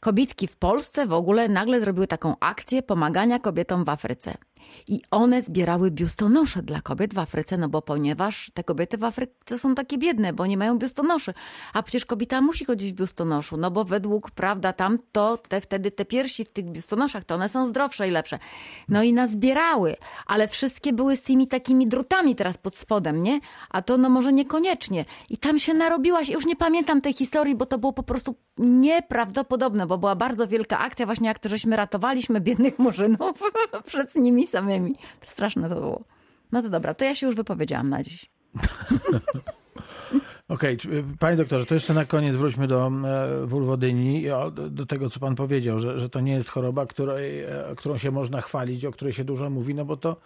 kobietki 0.00 0.46
w 0.46 0.56
Polsce 0.56 1.06
w 1.06 1.12
ogóle 1.12 1.48
nagle 1.48 1.80
zrobiły 1.80 2.06
taką 2.06 2.34
akcję 2.40 2.82
pomagania 2.82 3.38
kobietom 3.38 3.84
w 3.84 3.88
Afryce. 3.88 4.34
I 4.88 5.00
one 5.10 5.42
zbierały 5.42 5.90
biustonosze 5.90 6.62
dla 6.62 6.80
kobiet 6.80 7.14
w 7.14 7.18
Afryce, 7.18 7.56
no 7.56 7.68
bo 7.68 7.82
ponieważ 7.82 8.50
te 8.54 8.64
kobiety 8.64 8.98
w 8.98 9.04
Afryce 9.04 9.58
są 9.58 9.74
takie 9.74 9.98
biedne, 9.98 10.32
bo 10.32 10.46
nie 10.46 10.56
mają 10.56 10.78
biustonoszy. 10.78 11.34
A 11.72 11.82
przecież 11.82 12.04
kobieta 12.04 12.40
musi 12.40 12.64
chodzić 12.64 12.92
w 12.92 12.96
biustonoszu, 12.96 13.56
no 13.56 13.70
bo 13.70 13.84
według, 13.84 14.30
prawda, 14.30 14.72
tam 14.72 14.98
to 15.12 15.36
te, 15.36 15.60
wtedy 15.60 15.90
te 15.90 16.04
piersi 16.04 16.44
w 16.44 16.50
tych 16.50 16.64
biustonoszach, 16.64 17.24
to 17.24 17.34
one 17.34 17.48
są 17.48 17.66
zdrowsze 17.66 18.08
i 18.08 18.10
lepsze. 18.10 18.38
No 18.88 19.02
i 19.02 19.12
nazbierały, 19.12 19.96
ale 20.26 20.48
wszystkie 20.48 20.92
były 20.92 21.16
z 21.16 21.22
tymi 21.22 21.46
takimi 21.48 21.86
drutami 21.86 22.36
teraz 22.36 22.58
pod 22.58 22.76
spodem, 22.76 23.22
nie? 23.22 23.40
A 23.70 23.82
to 23.82 23.98
no 23.98 24.08
może 24.08 24.32
niekoniecznie. 24.32 25.04
I 25.30 25.38
tam 25.38 25.58
się 25.58 25.74
narobiłaś, 25.74 26.28
już 26.28 26.46
nie 26.46 26.56
pamiętam 26.56 27.00
tej 27.00 27.12
historii, 27.12 27.54
bo 27.54 27.66
to 27.66 27.78
było 27.78 27.92
po 27.92 28.02
prostu 28.02 28.34
nieprawdopodobne, 28.58 29.86
bo 29.86 29.98
była 29.98 30.16
bardzo 30.16 30.46
wielka 30.46 30.78
akcja, 30.78 31.06
właśnie 31.06 31.28
jak 31.28 31.38
to 31.38 31.48
żeśmy 31.48 31.76
ratowaliśmy 31.76 32.40
biednych 32.40 32.78
murzynów 32.84 33.50
przed 33.86 34.14
nimi 34.14 34.46
samymi. 34.46 34.63
To 35.20 35.30
straszne 35.30 35.68
to 35.68 35.74
było. 35.74 36.04
No 36.52 36.62
to 36.62 36.68
dobra, 36.68 36.94
to 36.94 37.04
ja 37.04 37.14
się 37.14 37.26
już 37.26 37.36
wypowiedziałam 37.36 37.88
na 37.88 38.02
dziś. 38.02 38.30
Okej, 40.48 40.76
okay, 40.84 41.04
panie 41.20 41.36
doktorze, 41.36 41.66
to 41.66 41.74
jeszcze 41.74 41.94
na 41.94 42.04
koniec 42.04 42.36
wróćmy 42.36 42.66
do 42.66 42.86
e, 42.86 43.46
wulwodyni, 43.46 44.24
do 44.70 44.86
tego, 44.86 45.10
co 45.10 45.20
pan 45.20 45.34
powiedział, 45.34 45.78
że, 45.78 46.00
że 46.00 46.08
to 46.08 46.20
nie 46.20 46.32
jest 46.32 46.50
choroba, 46.50 46.86
której, 46.86 47.40
e, 47.40 47.74
którą 47.76 47.96
się 47.96 48.10
można 48.10 48.40
chwalić, 48.40 48.84
o 48.84 48.90
której 48.90 49.12
się 49.12 49.24
dużo 49.24 49.50
mówi, 49.50 49.74
no 49.74 49.84
bo 49.84 49.96
to, 49.96 50.16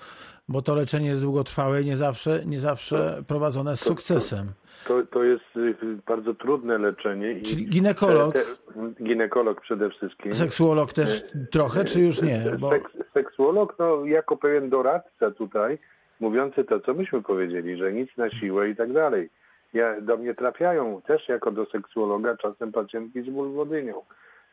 bo 0.49 0.63
to 0.63 0.75
leczenie 0.75 1.09
jest 1.09 1.23
długotrwałe 1.23 1.83
i 1.83 1.85
nie 1.85 1.97
zawsze, 1.97 2.43
nie 2.47 2.61
zawsze 2.61 3.23
prowadzone 3.27 3.77
z 3.77 3.81
sukcesem. 3.81 4.47
To, 4.89 5.03
to 5.07 5.25
jest 5.25 5.57
y, 5.57 5.75
bardzo 6.07 6.35
trudne 6.35 6.79
leczenie. 6.79 7.41
Czyli 7.43 7.67
ginekolog? 7.67 8.35
Te, 8.35 8.41
te, 8.41 9.05
ginekolog 9.05 9.61
przede 9.61 9.91
wszystkim. 9.91 10.35
Seksuolog 10.35 10.93
też 10.93 11.25
trochę, 11.51 11.85
czy 11.85 12.01
już 12.01 12.23
nie? 12.23 12.45
Bo... 12.59 12.71
Seks, 12.71 12.93
seksuolog, 13.15 13.75
no 13.79 14.05
jako 14.05 14.37
pewien 14.37 14.71
doradca 14.71 15.31
tutaj, 15.31 15.79
mówiący 16.21 16.65
to, 16.65 16.81
co 16.81 16.95
myśmy 16.95 17.23
powiedzieli, 17.23 17.77
że 17.77 17.93
nic 17.93 18.11
na 18.17 18.31
siłę 18.31 18.71
i 18.71 18.77
tak 18.77 18.93
dalej 18.93 19.31
ja, 19.73 20.01
do 20.01 20.17
mnie 20.17 20.35
trafiają 20.35 21.03
też 21.03 21.29
jako 21.29 21.51
do 21.51 21.67
seksuologa 21.67 22.37
czasem 22.37 22.73
pacjentki 22.73 23.23
z 23.23 23.29
wulwodynią, 23.29 24.03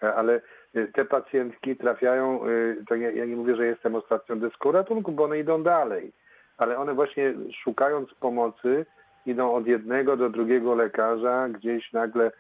e, 0.04 0.16
ale 0.16 0.42
e, 0.74 0.88
te 0.88 1.06
pacjentki 1.06 1.76
trafiają, 1.76 2.42
e, 2.44 2.48
to 2.88 2.96
ja, 2.96 3.12
ja 3.12 3.26
nie 3.26 3.36
mówię, 3.36 3.56
że 3.56 3.66
jestem 3.66 3.96
ostatnią 3.96 4.40
deską 4.40 4.72
ratunku, 4.72 5.12
bo 5.12 5.24
one 5.24 5.40
idą 5.40 5.64
dalej, 5.64 6.12
ale 6.58 6.78
one 6.78 6.94
właśnie 6.94 7.34
szukając 7.64 8.14
pomocy 8.14 8.86
idą 9.26 9.54
od 9.54 9.68
jednego 9.68 10.18
do 10.18 10.30
drugiego 10.30 10.76
lekarza, 10.76 11.50
gdzieś 11.50 11.94
nagle 11.94 12.32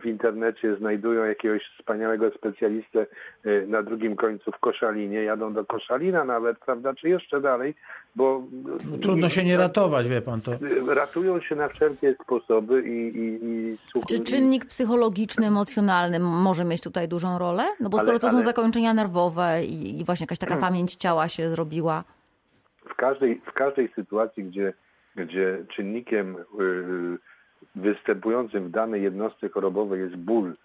w 0.00 0.06
internecie 0.06 0.76
znajdują 0.76 1.24
jakiegoś 1.24 1.62
wspaniałego 1.78 2.30
specjalistę 2.30 3.06
na 3.66 3.82
drugim 3.82 4.16
końcu 4.16 4.52
w 4.52 4.58
Koszalinie, 4.58 5.22
jadą 5.22 5.52
do 5.52 5.64
Koszalina 5.64 6.24
nawet, 6.24 6.58
prawda, 6.58 6.94
czy 6.94 7.08
jeszcze 7.08 7.40
dalej, 7.40 7.74
bo... 8.16 8.42
No, 8.90 8.98
trudno 8.98 9.28
się 9.28 9.44
nie 9.44 9.56
ratować, 9.56 10.08
wie 10.08 10.22
pan 10.22 10.40
to. 10.40 10.52
Ratują 10.94 11.40
się 11.40 11.54
na 11.54 11.68
wszelkie 11.68 12.14
sposoby 12.24 12.82
i... 12.82 13.18
i, 13.18 13.38
i 13.42 13.76
Czy 14.08 14.20
czynnik 14.20 14.64
psychologiczny, 14.64 15.46
emocjonalny 15.46 16.18
może 16.18 16.64
mieć 16.64 16.82
tutaj 16.82 17.08
dużą 17.08 17.38
rolę? 17.38 17.64
No 17.80 17.88
bo 17.88 17.98
ale, 17.98 18.06
skoro 18.06 18.18
to 18.18 18.28
ale... 18.28 18.38
są 18.38 18.42
zakończenia 18.42 18.94
nerwowe 18.94 19.64
i, 19.64 20.00
i 20.00 20.04
właśnie 20.04 20.24
jakaś 20.24 20.38
taka 20.38 20.54
hmm. 20.54 20.70
pamięć 20.70 20.94
ciała 20.94 21.28
się 21.28 21.50
zrobiła. 21.50 22.04
W 22.90 22.94
każdej, 22.94 23.40
w 23.46 23.52
każdej 23.52 23.92
sytuacji, 23.94 24.44
gdzie, 24.44 24.72
gdzie 25.16 25.64
czynnikiem... 25.76 26.36
Yy, 26.58 27.18
występującym 27.80 28.68
w 28.68 28.70
danej 28.70 29.02
jednostce 29.02 29.48
chorobowej 29.48 30.00
jest 30.00 30.16
ból, 30.16 30.56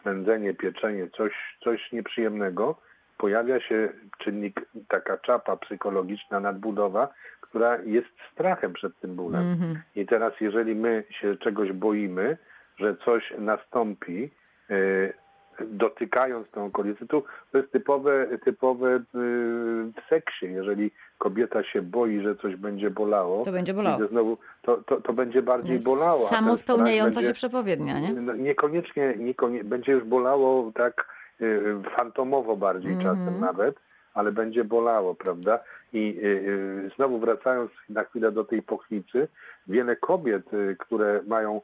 swędzenie, 0.00 0.54
pieczenie, 0.54 1.08
coś, 1.16 1.32
coś 1.64 1.92
nieprzyjemnego, 1.92 2.76
pojawia 3.18 3.60
się 3.60 3.88
czynnik, 4.18 4.60
taka 4.88 5.18
czapa 5.18 5.56
psychologiczna, 5.56 6.40
nadbudowa, 6.40 7.08
która 7.40 7.78
jest 7.82 8.08
strachem 8.32 8.72
przed 8.72 9.00
tym 9.00 9.14
bólem. 9.16 9.42
Mm 9.42 9.58
-hmm. 9.58 9.76
I 9.96 10.06
teraz, 10.06 10.32
jeżeli 10.40 10.74
my 10.74 11.04
się 11.10 11.36
czegoś 11.36 11.72
boimy, 11.72 12.38
że 12.78 12.96
coś 13.04 13.32
nastąpi, 13.38 14.30
y, 14.70 15.12
dotykając 15.60 16.50
tą 16.50 16.64
okolicę. 16.64 17.06
Tu 17.06 17.24
to 17.52 17.58
jest 17.58 17.72
typowe, 17.72 18.38
typowe 18.44 18.96
y, 18.96 19.00
w 19.14 20.08
seksie. 20.08 20.46
Jeżeli 20.46 20.90
kobieta 21.20 21.64
się 21.64 21.82
boi, 21.82 22.20
że 22.20 22.36
coś 22.36 22.56
będzie 22.56 22.90
bolało, 22.90 23.44
to 23.44 23.52
będzie 23.52 23.74
bolało. 23.74 24.08
Znowu, 24.08 24.38
to, 24.62 24.76
to, 24.76 25.00
to 25.00 25.12
będzie 25.12 25.42
bardziej 25.42 25.80
bolało. 25.80 26.20
Samospełniająca 26.20 27.22
się 27.22 27.32
przepowiednia, 27.32 28.00
nie? 28.00 28.12
No, 28.12 28.34
niekoniecznie, 28.34 29.14
niekoniecznie 29.18 29.68
będzie 29.68 29.92
już 29.92 30.04
bolało 30.04 30.72
tak 30.74 31.06
y, 31.40 31.76
fantomowo 31.96 32.56
bardziej 32.56 32.92
mm 32.92 33.04
-hmm. 33.04 33.08
czasem 33.08 33.40
nawet, 33.40 33.74
ale 34.14 34.32
będzie 34.32 34.64
bolało, 34.64 35.14
prawda? 35.14 35.58
I 35.92 36.18
y, 36.22 36.90
znowu 36.96 37.18
wracając 37.18 37.70
na 37.88 38.04
chwilę 38.04 38.32
do 38.32 38.44
tej 38.44 38.62
pochwicy, 38.62 39.28
wiele 39.66 39.96
kobiet, 39.96 40.44
które 40.78 41.20
mają 41.26 41.60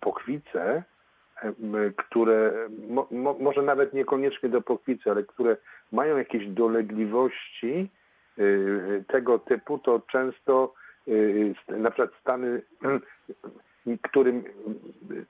pochwicę, 0.00 0.82
które 1.96 2.52
mo, 2.88 3.06
mo, 3.10 3.36
może 3.40 3.62
nawet 3.62 3.94
niekoniecznie 3.94 4.48
do 4.48 4.60
pokwicy, 4.60 5.10
ale 5.10 5.22
które 5.22 5.56
mają 5.92 6.16
jakieś 6.16 6.46
dolegliwości 6.46 7.90
y, 7.90 7.97
tego 9.06 9.38
typu, 9.38 9.78
to 9.78 10.02
często 10.12 10.74
y, 11.08 11.54
na 11.68 11.90
przykład 11.90 12.10
stany, 12.20 12.62
którym 14.02 14.44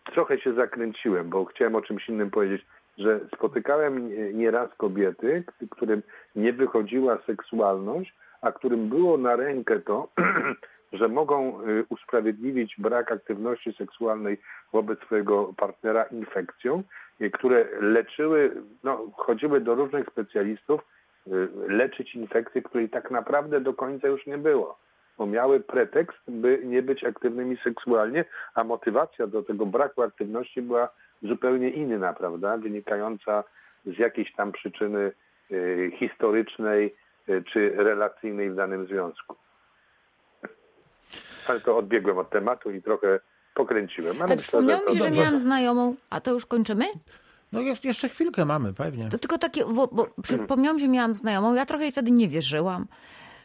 trochę 0.05 0.39
się 0.39 0.55
zakręciłem, 0.55 1.29
bo 1.29 1.45
chciałem 1.45 1.75
o 1.75 1.83
czymś 1.83 2.09
innym 2.09 2.31
powiedzieć, 2.31 2.67
że 2.99 3.21
spotykałem 3.35 4.11
nieraz 4.39 4.75
kobiety, 4.77 5.45
którym 5.71 6.03
nie 6.37 6.53
wychodziła 6.53 7.19
seksualność, 7.27 8.15
a 8.41 8.53
którym 8.53 8.89
było 8.89 9.19
na 9.19 9.37
rękę 9.37 9.81
to, 9.81 10.09
że 10.93 11.09
mogą 11.09 11.63
y, 11.63 11.85
usprawiedliwić 11.89 12.75
brak 12.79 13.13
aktywności 13.13 13.73
seksualnej 13.73 14.41
wobec 14.73 15.01
swojego 15.01 15.55
partnera 15.57 16.03
infekcją, 16.05 16.83
y, 17.21 17.31
które 17.31 17.67
leczyły, 17.81 18.63
no, 18.85 19.07
chodziły 19.17 19.61
do 19.61 19.75
różnych 19.75 20.07
specjalistów 20.07 20.81
y, 20.81 20.98
leczyć 21.69 22.15
infekcję, 22.15 22.63
której 22.63 22.89
tak 22.89 23.11
naprawdę 23.11 23.61
do 23.61 23.75
końca 23.75 24.09
już 24.09 24.27
nie 24.27 24.39
było. 24.39 24.79
Bo 25.19 25.27
miały 25.27 25.61
pretekst, 25.61 26.19
by 26.29 26.61
nie 26.65 26.83
być 26.83 27.05
aktywnymi 27.05 27.57
seksualnie, 27.65 28.25
a 28.55 28.65
motywacja 28.65 29.27
do 29.27 29.43
tego 29.43 29.67
braku 29.67 30.03
aktywności 30.03 30.63
była 30.63 30.89
zupełnie 31.23 31.71
inna, 31.71 32.13
prawda? 32.13 32.57
Wynikająca 32.57 33.45
z 33.87 33.99
jakiejś 33.99 34.33
tam 34.35 34.53
przyczyny 34.53 35.13
historycznej 35.99 36.95
czy 37.53 37.73
relacyjnej 37.77 38.51
w 38.51 38.55
danym 38.55 38.87
związku 38.87 39.37
ale 41.51 41.61
to 41.61 41.77
odbiegłem 41.77 42.19
od 42.19 42.31
tematu 42.31 42.71
i 42.71 42.83
trochę 42.83 43.21
pokręciłem. 43.55 44.17
Ale, 44.17 44.25
ale 44.25 44.37
przypomniało 44.37 44.91
mi 44.91 44.99
się, 44.99 45.05
że 45.05 45.11
miałam 45.11 45.39
znajomą, 45.39 45.95
a 46.11 46.21
to 46.21 46.33
już 46.33 46.47
kończymy? 46.47 46.85
No 47.53 47.61
jeszcze 47.85 48.09
chwilkę 48.09 48.45
mamy, 48.45 48.75
pewnie. 48.75 49.09
To 49.09 49.19
tylko 49.19 49.39
takie, 49.39 49.65
bo, 49.65 49.87
bo 49.87 50.07
się, 50.25 50.79
że 50.79 50.89
miałam 50.89 51.15
znajomą, 51.15 51.55
ja 51.55 51.67
trochę 51.67 51.85
jej 51.85 51.93
wtedy 51.93 52.11
nie 52.11 52.29
wierzyłam. 52.29 52.87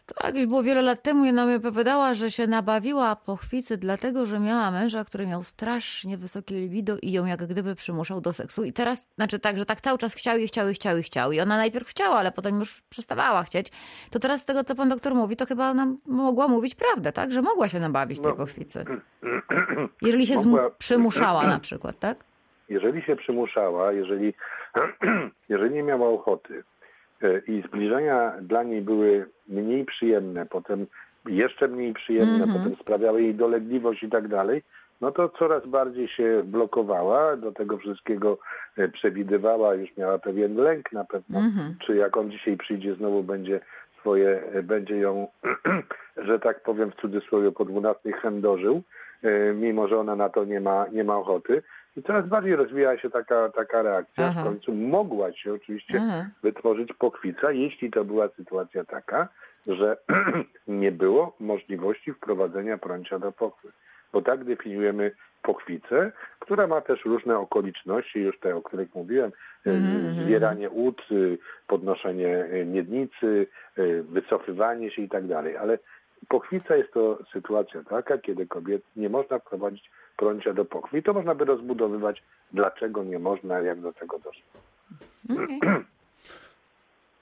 To 0.06 0.28
jakieś 0.28 0.46
było 0.46 0.63
wiele 0.63 0.82
lat 0.82 1.04
temu 1.04 1.26
i 1.26 1.30
ona 1.30 1.46
mi 1.46 1.56
opowiadała, 1.56 2.13
że 2.13 2.32
się 2.32 2.48
nabawiła 2.48 3.16
pochwicy 3.16 3.78
dlatego, 3.78 4.26
że 4.26 4.39
miała 4.39 4.72
męża, 4.72 5.06
który 5.06 5.28
miał 5.28 5.44
strasznie 5.44 6.18
wysokie 6.18 6.56
libido 6.56 6.98
i 7.02 7.12
ją 7.12 7.26
jak 7.26 7.48
gdyby 7.48 7.76
przymuszał 7.76 8.22
do 8.22 8.34
seksu. 8.34 8.63
I 8.63 8.74
teraz, 8.74 9.08
znaczy 9.16 9.39
tak, 9.39 9.60
że 9.60 9.66
tak 9.66 9.82
cały 9.82 9.98
czas 9.98 10.13
chciał 10.13 10.38
i 10.38 10.48
chciał 10.48 10.70
i 10.70 10.74
chciał 10.74 10.98
i 10.98 11.04
chciał. 11.04 11.32
I 11.32 11.39
ona 11.39 11.58
najpierw 11.58 11.88
chciała, 11.88 12.16
ale 12.16 12.32
potem 12.32 12.60
już 12.60 12.82
przestawała 12.89 13.44
chcieć. 13.44 13.72
To 14.10 14.20
teraz 14.20 14.42
z 14.42 14.46
tego, 14.46 14.63
co 14.63 14.76
pan 14.76 14.89
doktor 14.89 15.16
mówi, 15.16 15.36
to 15.36 15.46
chyba 15.46 15.70
ona 15.70 15.88
mogła 16.06 16.48
mówić 16.48 16.76
prawdę, 16.76 17.12
tak? 17.12 17.32
Że 17.32 17.42
mogła 17.42 17.70
się 17.70 17.80
nabawić 17.80 18.20
tej 18.20 18.32
no. 18.32 18.36
pochwicy. 18.36 18.86
Jeżeli 20.02 20.28
się 20.28 20.36
mogła... 20.36 20.70
przymuszała 20.70 21.48
na 21.48 21.60
przykład, 21.60 22.00
tak? 22.00 22.33
Jeżeli 22.69 23.02
się 23.02 23.15
przymuszała, 23.15 23.91
jeżeli, 23.91 24.34
jeżeli 25.49 25.76
nie 25.76 25.84
miała 25.84 26.10
ochoty, 26.10 26.63
E, 27.23 27.41
i 27.47 27.63
zbliżenia 27.67 28.34
dla 28.41 28.63
niej 28.63 28.82
były 28.82 29.26
mniej 29.47 29.86
przyjemne, 29.86 30.45
potem 30.45 30.88
jeszcze 31.26 31.67
mniej 31.67 31.93
przyjemne, 31.93 32.36
mm 32.36 32.49
-hmm. 32.49 32.58
potem 32.58 32.76
sprawiały 32.76 33.21
jej 33.21 33.36
dolegliwość 33.36 34.04
i 34.04 34.10
tak 34.10 34.28
dalej, 34.28 34.63
no 35.02 35.12
to 35.12 35.30
coraz 35.30 35.65
bardziej 35.65 36.08
się 36.08 36.41
blokowała, 36.45 37.38
do 37.38 37.52
tego 37.52 37.78
wszystkiego 37.78 38.38
e, 38.78 38.88
przewidywała, 38.88 39.76
już 39.76 39.97
miała 39.97 40.19
pewien 40.19 40.56
lęk 40.56 40.91
na 40.91 41.06
pewno, 41.06 41.39
mm 41.39 41.52
-hmm. 41.52 41.86
czy 41.86 41.95
jak 41.95 42.17
on 42.17 42.32
dzisiaj 42.32 42.58
przyjdzie, 42.58 42.95
znowu 42.95 43.23
będzie 43.23 43.60
swoje, 43.99 44.43
e, 44.54 44.63
będzie 44.63 44.97
ją, 44.97 45.28
że 46.28 46.39
tak 46.39 46.63
powiem 46.63 46.91
w 46.91 47.02
cudzysłowie 47.02 47.52
po 47.52 47.65
12 47.65 48.12
chędożył, 48.12 48.82
mimo 49.56 49.88
że 49.88 49.99
ona 49.99 50.15
na 50.15 50.30
to 50.30 50.45
nie 50.45 50.60
ma, 50.60 50.86
nie 50.91 51.04
ma 51.04 51.17
ochoty. 51.17 51.63
I 51.97 52.03
coraz 52.03 52.27
bardziej 52.27 52.56
rozwijała 52.56 52.97
się 52.97 53.10
taka, 53.10 53.49
taka 53.49 53.82
reakcja. 53.82 54.25
Aha. 54.27 54.41
W 54.41 54.43
końcu 54.43 54.73
mogła 54.73 55.34
się 55.34 55.53
oczywiście 55.53 56.01
Aha. 56.01 56.25
wytworzyć 56.43 56.93
pokwica, 56.93 57.51
jeśli 57.51 57.91
to 57.91 58.06
była 58.06 58.29
sytuacja 58.29 58.86
taka, 58.86 59.27
że 59.67 59.97
nie 60.67 60.91
było 60.91 61.36
możliwości 61.39 62.13
wprowadzenia 62.13 62.77
prącia 62.77 63.19
do 63.19 63.32
pochwy. 63.32 63.71
Bo 64.13 64.21
tak 64.21 64.43
definiujemy 64.43 65.12
pochwicę, 65.41 66.12
która 66.39 66.67
ma 66.67 66.82
też 66.82 67.06
różne 67.06 67.38
okoliczności, 67.39 68.19
już 68.19 68.39
te, 68.39 68.56
o 68.56 68.62
których 68.62 68.95
mówiłem, 68.95 69.32
mm-hmm. 69.65 70.23
zbieranie 70.23 70.69
łód, 70.69 71.01
y, 71.12 71.38
podnoszenie 71.67 72.45
y, 72.53 72.65
miednicy, 72.65 73.47
wycofywanie 74.03 74.91
się 74.91 75.01
i 75.01 75.10
tak 75.10 75.27
dalej. 75.27 75.58
Ale 75.58 75.79
pochwica 76.29 76.75
jest 76.75 76.93
to 76.93 77.19
sytuacja 77.34 77.84
taka, 77.84 78.17
kiedy 78.17 78.47
kobiet 78.47 78.82
nie 78.95 79.10
można 79.10 79.39
wprowadzić 79.39 79.91
prącia 80.17 80.54
do 80.54 80.65
pochwy. 80.65 80.97
I 80.97 81.04
to 81.04 81.13
można 81.13 81.36
by 81.36 81.45
rozbudowywać, 81.45 82.23
dlaczego 82.52 83.04
nie 83.04 83.19
można, 83.19 83.60
jak 83.60 83.82
do 83.82 83.93
tego 83.93 84.19
doszło. 84.19 84.43
Okay. 85.30 85.84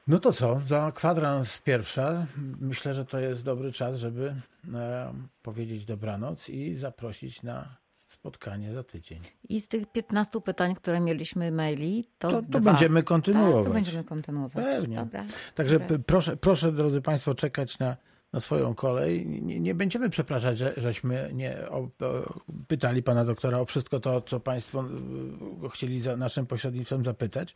No 0.08 0.20
to 0.20 0.32
co, 0.32 0.62
za 0.66 0.92
kwadrans 0.96 1.62
pierwsza. 1.62 2.26
Myślę, 2.62 2.94
że 2.94 3.06
to 3.06 3.20
jest 3.20 3.46
dobry 3.46 3.72
czas, 3.72 3.98
żeby 3.98 4.36
e, 4.74 5.14
powiedzieć 5.44 5.86
dobranoc 5.86 6.50
i 6.50 6.76
zaprosić 6.76 7.44
na 7.44 7.76
spotkanie 8.06 8.74
za 8.74 8.84
tydzień. 8.84 9.20
I 9.50 9.62
z 9.62 9.68
tych 9.68 9.92
15 9.92 10.42
pytań, 10.42 10.76
które 10.76 11.00
mieliśmy 11.00 11.52
maili, 11.52 12.08
to, 12.20 12.30
to, 12.30 12.42
to 12.52 12.60
będziemy 12.60 13.04
kontynuować. 13.04 13.56
Tak, 13.56 13.66
to 13.66 13.74
będziemy 13.74 14.04
kontynuować. 14.04 14.66
Pewnie. 14.66 14.96
Dobra, 14.96 15.26
Także 15.56 15.80
dobra. 15.80 15.98
Proszę, 16.06 16.38
proszę, 16.38 16.72
drodzy 16.72 17.02
Państwo, 17.02 17.36
czekać 17.36 17.80
na 17.80 17.98
na 18.34 18.40
swoją 18.40 18.76
kolej. 18.76 19.28
Nie, 19.28 19.60
nie 19.60 19.76
będziemy 19.76 20.10
przepraszać, 20.10 20.58
że, 20.58 20.74
żeśmy 20.78 21.30
nie 21.34 21.58
o, 21.70 21.78
o, 21.78 21.90
pytali 22.68 23.04
pana 23.04 23.26
doktora 23.26 23.60
o 23.60 23.66
wszystko 23.66 24.00
to, 24.00 24.22
co 24.22 24.40
państwo 24.40 24.84
y, 25.66 25.70
chcieli 25.70 26.02
za 26.02 26.18
naszym 26.18 26.46
pośrednictwem 26.46 27.06
zapytać, 27.06 27.56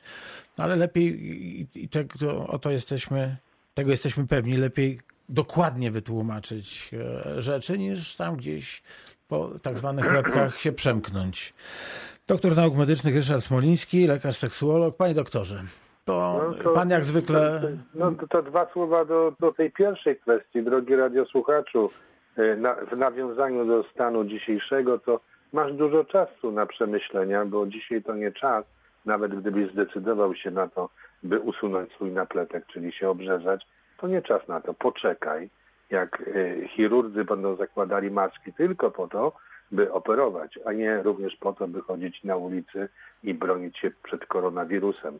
ale 0.58 0.76
lepiej 0.76 1.06
i, 1.06 1.68
i 1.76 1.90
tego, 1.90 2.48
o 2.48 2.60
to 2.60 2.72
jesteśmy, 2.72 3.38
tego 3.74 3.92
jesteśmy 3.92 4.28
pewni, 4.28 4.58
lepiej 4.58 5.00
dokładnie 5.30 5.92
wytłumaczyć 5.92 6.92
e, 6.94 7.42
rzeczy, 7.42 7.78
niż 7.78 8.16
tam 8.16 8.36
gdzieś 8.36 8.84
po 9.28 9.52
tak 9.62 9.78
zwanych 9.78 10.06
łebkach 10.06 10.60
się 10.60 10.72
przemknąć. 10.72 11.54
Doktor 12.28 12.56
nauk 12.56 12.76
medycznych 12.76 13.16
Ryszard 13.16 13.44
Smoliński, 13.44 14.08
lekarz 14.08 14.38
seksuolog. 14.38 14.98
Panie 14.98 15.14
doktorze, 15.14 15.64
to, 16.06 16.42
no 16.48 16.64
to 16.64 16.74
pan 16.74 16.90
jak 16.90 17.04
zwykle. 17.04 17.62
No 17.96 18.12
to, 18.12 18.28
to 18.28 18.42
dwa 18.42 18.68
słowa 18.74 19.06
do, 19.06 19.34
do 19.40 19.52
tej 19.52 19.72
pierwszej 19.72 20.18
kwestii, 20.18 20.64
drogi 20.64 20.96
radiosłuchaczu. 20.96 21.90
E, 22.38 22.56
na, 22.56 22.76
w 22.76 22.98
nawiązaniu 22.98 23.66
do 23.66 23.84
stanu 23.84 24.24
dzisiejszego, 24.24 25.00
to 25.00 25.20
masz 25.54 25.74
dużo 25.74 26.04
czasu 26.04 26.52
na 26.52 26.66
przemyślenia, 26.66 27.46
bo 27.46 27.68
dzisiaj 27.68 28.04
to 28.04 28.16
nie 28.16 28.32
czas, 28.32 28.66
nawet 29.06 29.40
gdybyś 29.40 29.72
zdecydował 29.72 30.36
się 30.36 30.52
na 30.52 30.68
to, 30.68 30.90
by 31.24 31.40
usunąć 31.40 31.92
swój 31.92 32.12
napletek, 32.12 32.66
czyli 32.68 32.92
się 32.92 33.10
obrzezać, 33.10 33.68
to 33.98 34.08
nie 34.08 34.22
czas 34.22 34.48
na 34.48 34.62
to. 34.62 34.74
Poczekaj, 34.74 35.50
jak 35.90 36.22
y, 36.22 36.68
chirurdzy 36.76 37.24
będą 37.24 37.56
zakładali 37.56 38.12
maski 38.12 38.54
tylko 38.54 38.92
po 38.92 39.08
to, 39.08 39.32
by 39.72 39.94
operować, 39.94 40.60
a 40.66 40.74
nie 40.74 41.04
również 41.04 41.36
po 41.36 41.54
to, 41.54 41.68
by 41.68 41.82
chodzić 41.82 42.24
na 42.24 42.36
ulicy 42.36 42.90
i 43.24 43.34
bronić 43.34 43.78
się 43.78 43.92
przed 44.04 44.26
koronawirusem 44.26 45.20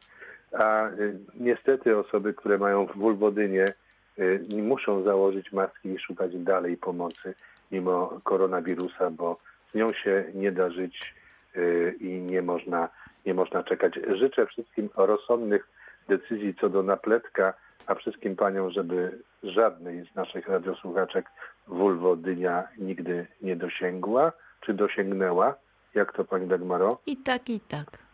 a 0.58 0.90
y, 0.90 1.18
niestety 1.36 1.98
osoby, 1.98 2.34
które 2.34 2.58
mają 2.58 2.86
wulwodynię, 2.86 3.74
y, 4.20 4.40
muszą 4.64 5.04
założyć 5.04 5.52
maski 5.52 5.90
i 5.90 6.00
szukać 6.00 6.38
dalej 6.38 6.78
pomocy 6.78 7.34
mimo 7.72 8.20
koronawirusa, 8.24 9.12
bo 9.12 9.38
z 9.72 9.76
nią 9.76 9.94
się 9.94 10.26
nie 10.34 10.52
da 10.52 10.70
żyć 10.70 11.16
y, 11.56 11.96
i 12.00 12.08
nie 12.08 12.42
można, 12.42 12.90
nie 13.26 13.34
można 13.34 13.64
czekać. 13.64 13.94
Życzę 14.20 14.46
wszystkim 14.46 14.90
rozsądnych 14.96 15.68
decyzji 16.08 16.56
co 16.62 16.70
do 16.70 16.84
napletka, 16.84 17.54
a 17.88 17.96
wszystkim 17.96 18.36
paniom, 18.36 18.72
żeby 18.72 19.20
żadnej 19.44 20.06
z 20.12 20.16
naszych 20.16 20.48
radiosłuchaczek 20.48 21.26
wulwodynia 21.68 22.68
nigdy 22.78 23.28
nie 23.42 23.56
dosięgła, 23.56 24.32
czy 24.62 24.74
dosięgnęła. 24.74 25.56
Jak 25.94 26.14
to 26.14 26.26
pani 26.26 26.48
Dagmaro? 26.48 26.98
I 27.06 27.18
tak, 27.18 27.50
i 27.50 27.60
tak 27.60 28.05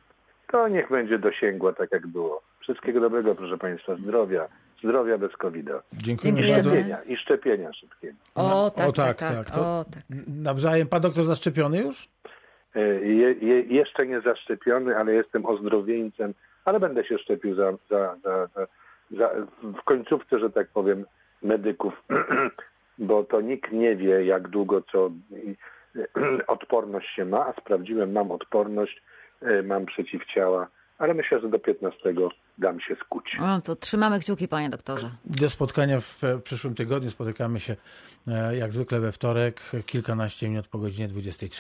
to 0.52 0.68
niech 0.68 0.90
będzie 0.90 1.20
dosięgła 1.20 1.74
tak 1.74 1.92
jak 1.92 2.08
było. 2.08 2.42
Wszystkiego 2.60 3.00
dobrego, 3.00 3.36
proszę 3.36 3.58
Państwa, 3.58 3.96
zdrowia. 3.96 4.48
Zdrowia 4.84 5.18
bez 5.18 5.32
covid 5.32 5.66
Dziękujemy, 5.94 6.42
Dziękujemy. 6.42 6.90
bardzo. 6.90 7.12
I 7.14 7.18
szczepienia 7.18 7.74
szybkiego. 7.74 8.18
O 8.36 8.72
tak, 8.76 8.90
o, 8.90 8.92
tak, 8.92 9.18
tak. 9.18 9.36
tak. 9.36 9.50
tak. 9.50 9.58
O, 9.58 9.86
tak. 9.94 10.04
Nawzajem 10.28 10.88
pan 10.88 11.02
doktor 11.02 11.24
zaszczepiony 11.24 11.82
już? 11.82 12.08
E, 12.76 12.80
je, 13.06 13.34
je, 13.34 13.62
jeszcze 13.62 14.08
nie 14.08 14.22
zaszczepiony, 14.22 14.98
ale 14.98 15.14
jestem 15.14 15.46
ozdrowieńcem, 15.46 16.34
ale 16.66 16.80
będę 16.80 17.04
się 17.04 17.18
szczepił 17.18 17.56
za, 17.56 17.72
za, 17.90 18.16
za, 18.24 18.48
za 19.12 19.30
w 19.82 19.84
końcówce, 19.84 20.40
że 20.40 20.50
tak 20.50 20.68
powiem, 20.68 21.06
medyków, 21.42 22.04
bo 22.98 23.24
to 23.24 23.42
nikt 23.42 23.72
nie 23.72 23.96
wie, 23.96 24.26
jak 24.26 24.48
długo 24.48 24.82
co 24.92 25.12
odporność 26.48 27.16
się 27.16 27.26
ma, 27.26 27.46
a 27.46 27.62
sprawdziłem, 27.62 28.12
mam 28.12 28.32
odporność 28.32 29.02
mam 29.64 29.86
przeciwciała, 29.86 30.68
ale 30.98 31.14
myślę, 31.14 31.42
że 31.42 31.50
do 31.50 31.60
15 31.60 32.14
dam 32.58 32.80
się 32.80 32.96
skuć. 33.06 33.38
No 33.40 33.62
to 33.62 33.76
trzymamy 33.76 34.20
kciuki, 34.20 34.48
panie 34.48 34.70
doktorze. 34.70 35.12
Do 35.26 35.50
spotkania 35.50 36.00
w 36.00 36.22
przyszłym 36.44 36.76
tygodniu. 36.76 37.10
Spotykamy 37.10 37.60
się 37.60 37.76
e, 38.28 38.58
jak 38.58 38.72
zwykle 38.72 39.00
we 39.00 39.12
wtorek, 39.12 39.62
kilkanaście 39.86 40.50
minut 40.50 40.68
po 40.68 40.78
godzinie 40.78 41.08
23. 41.08 41.60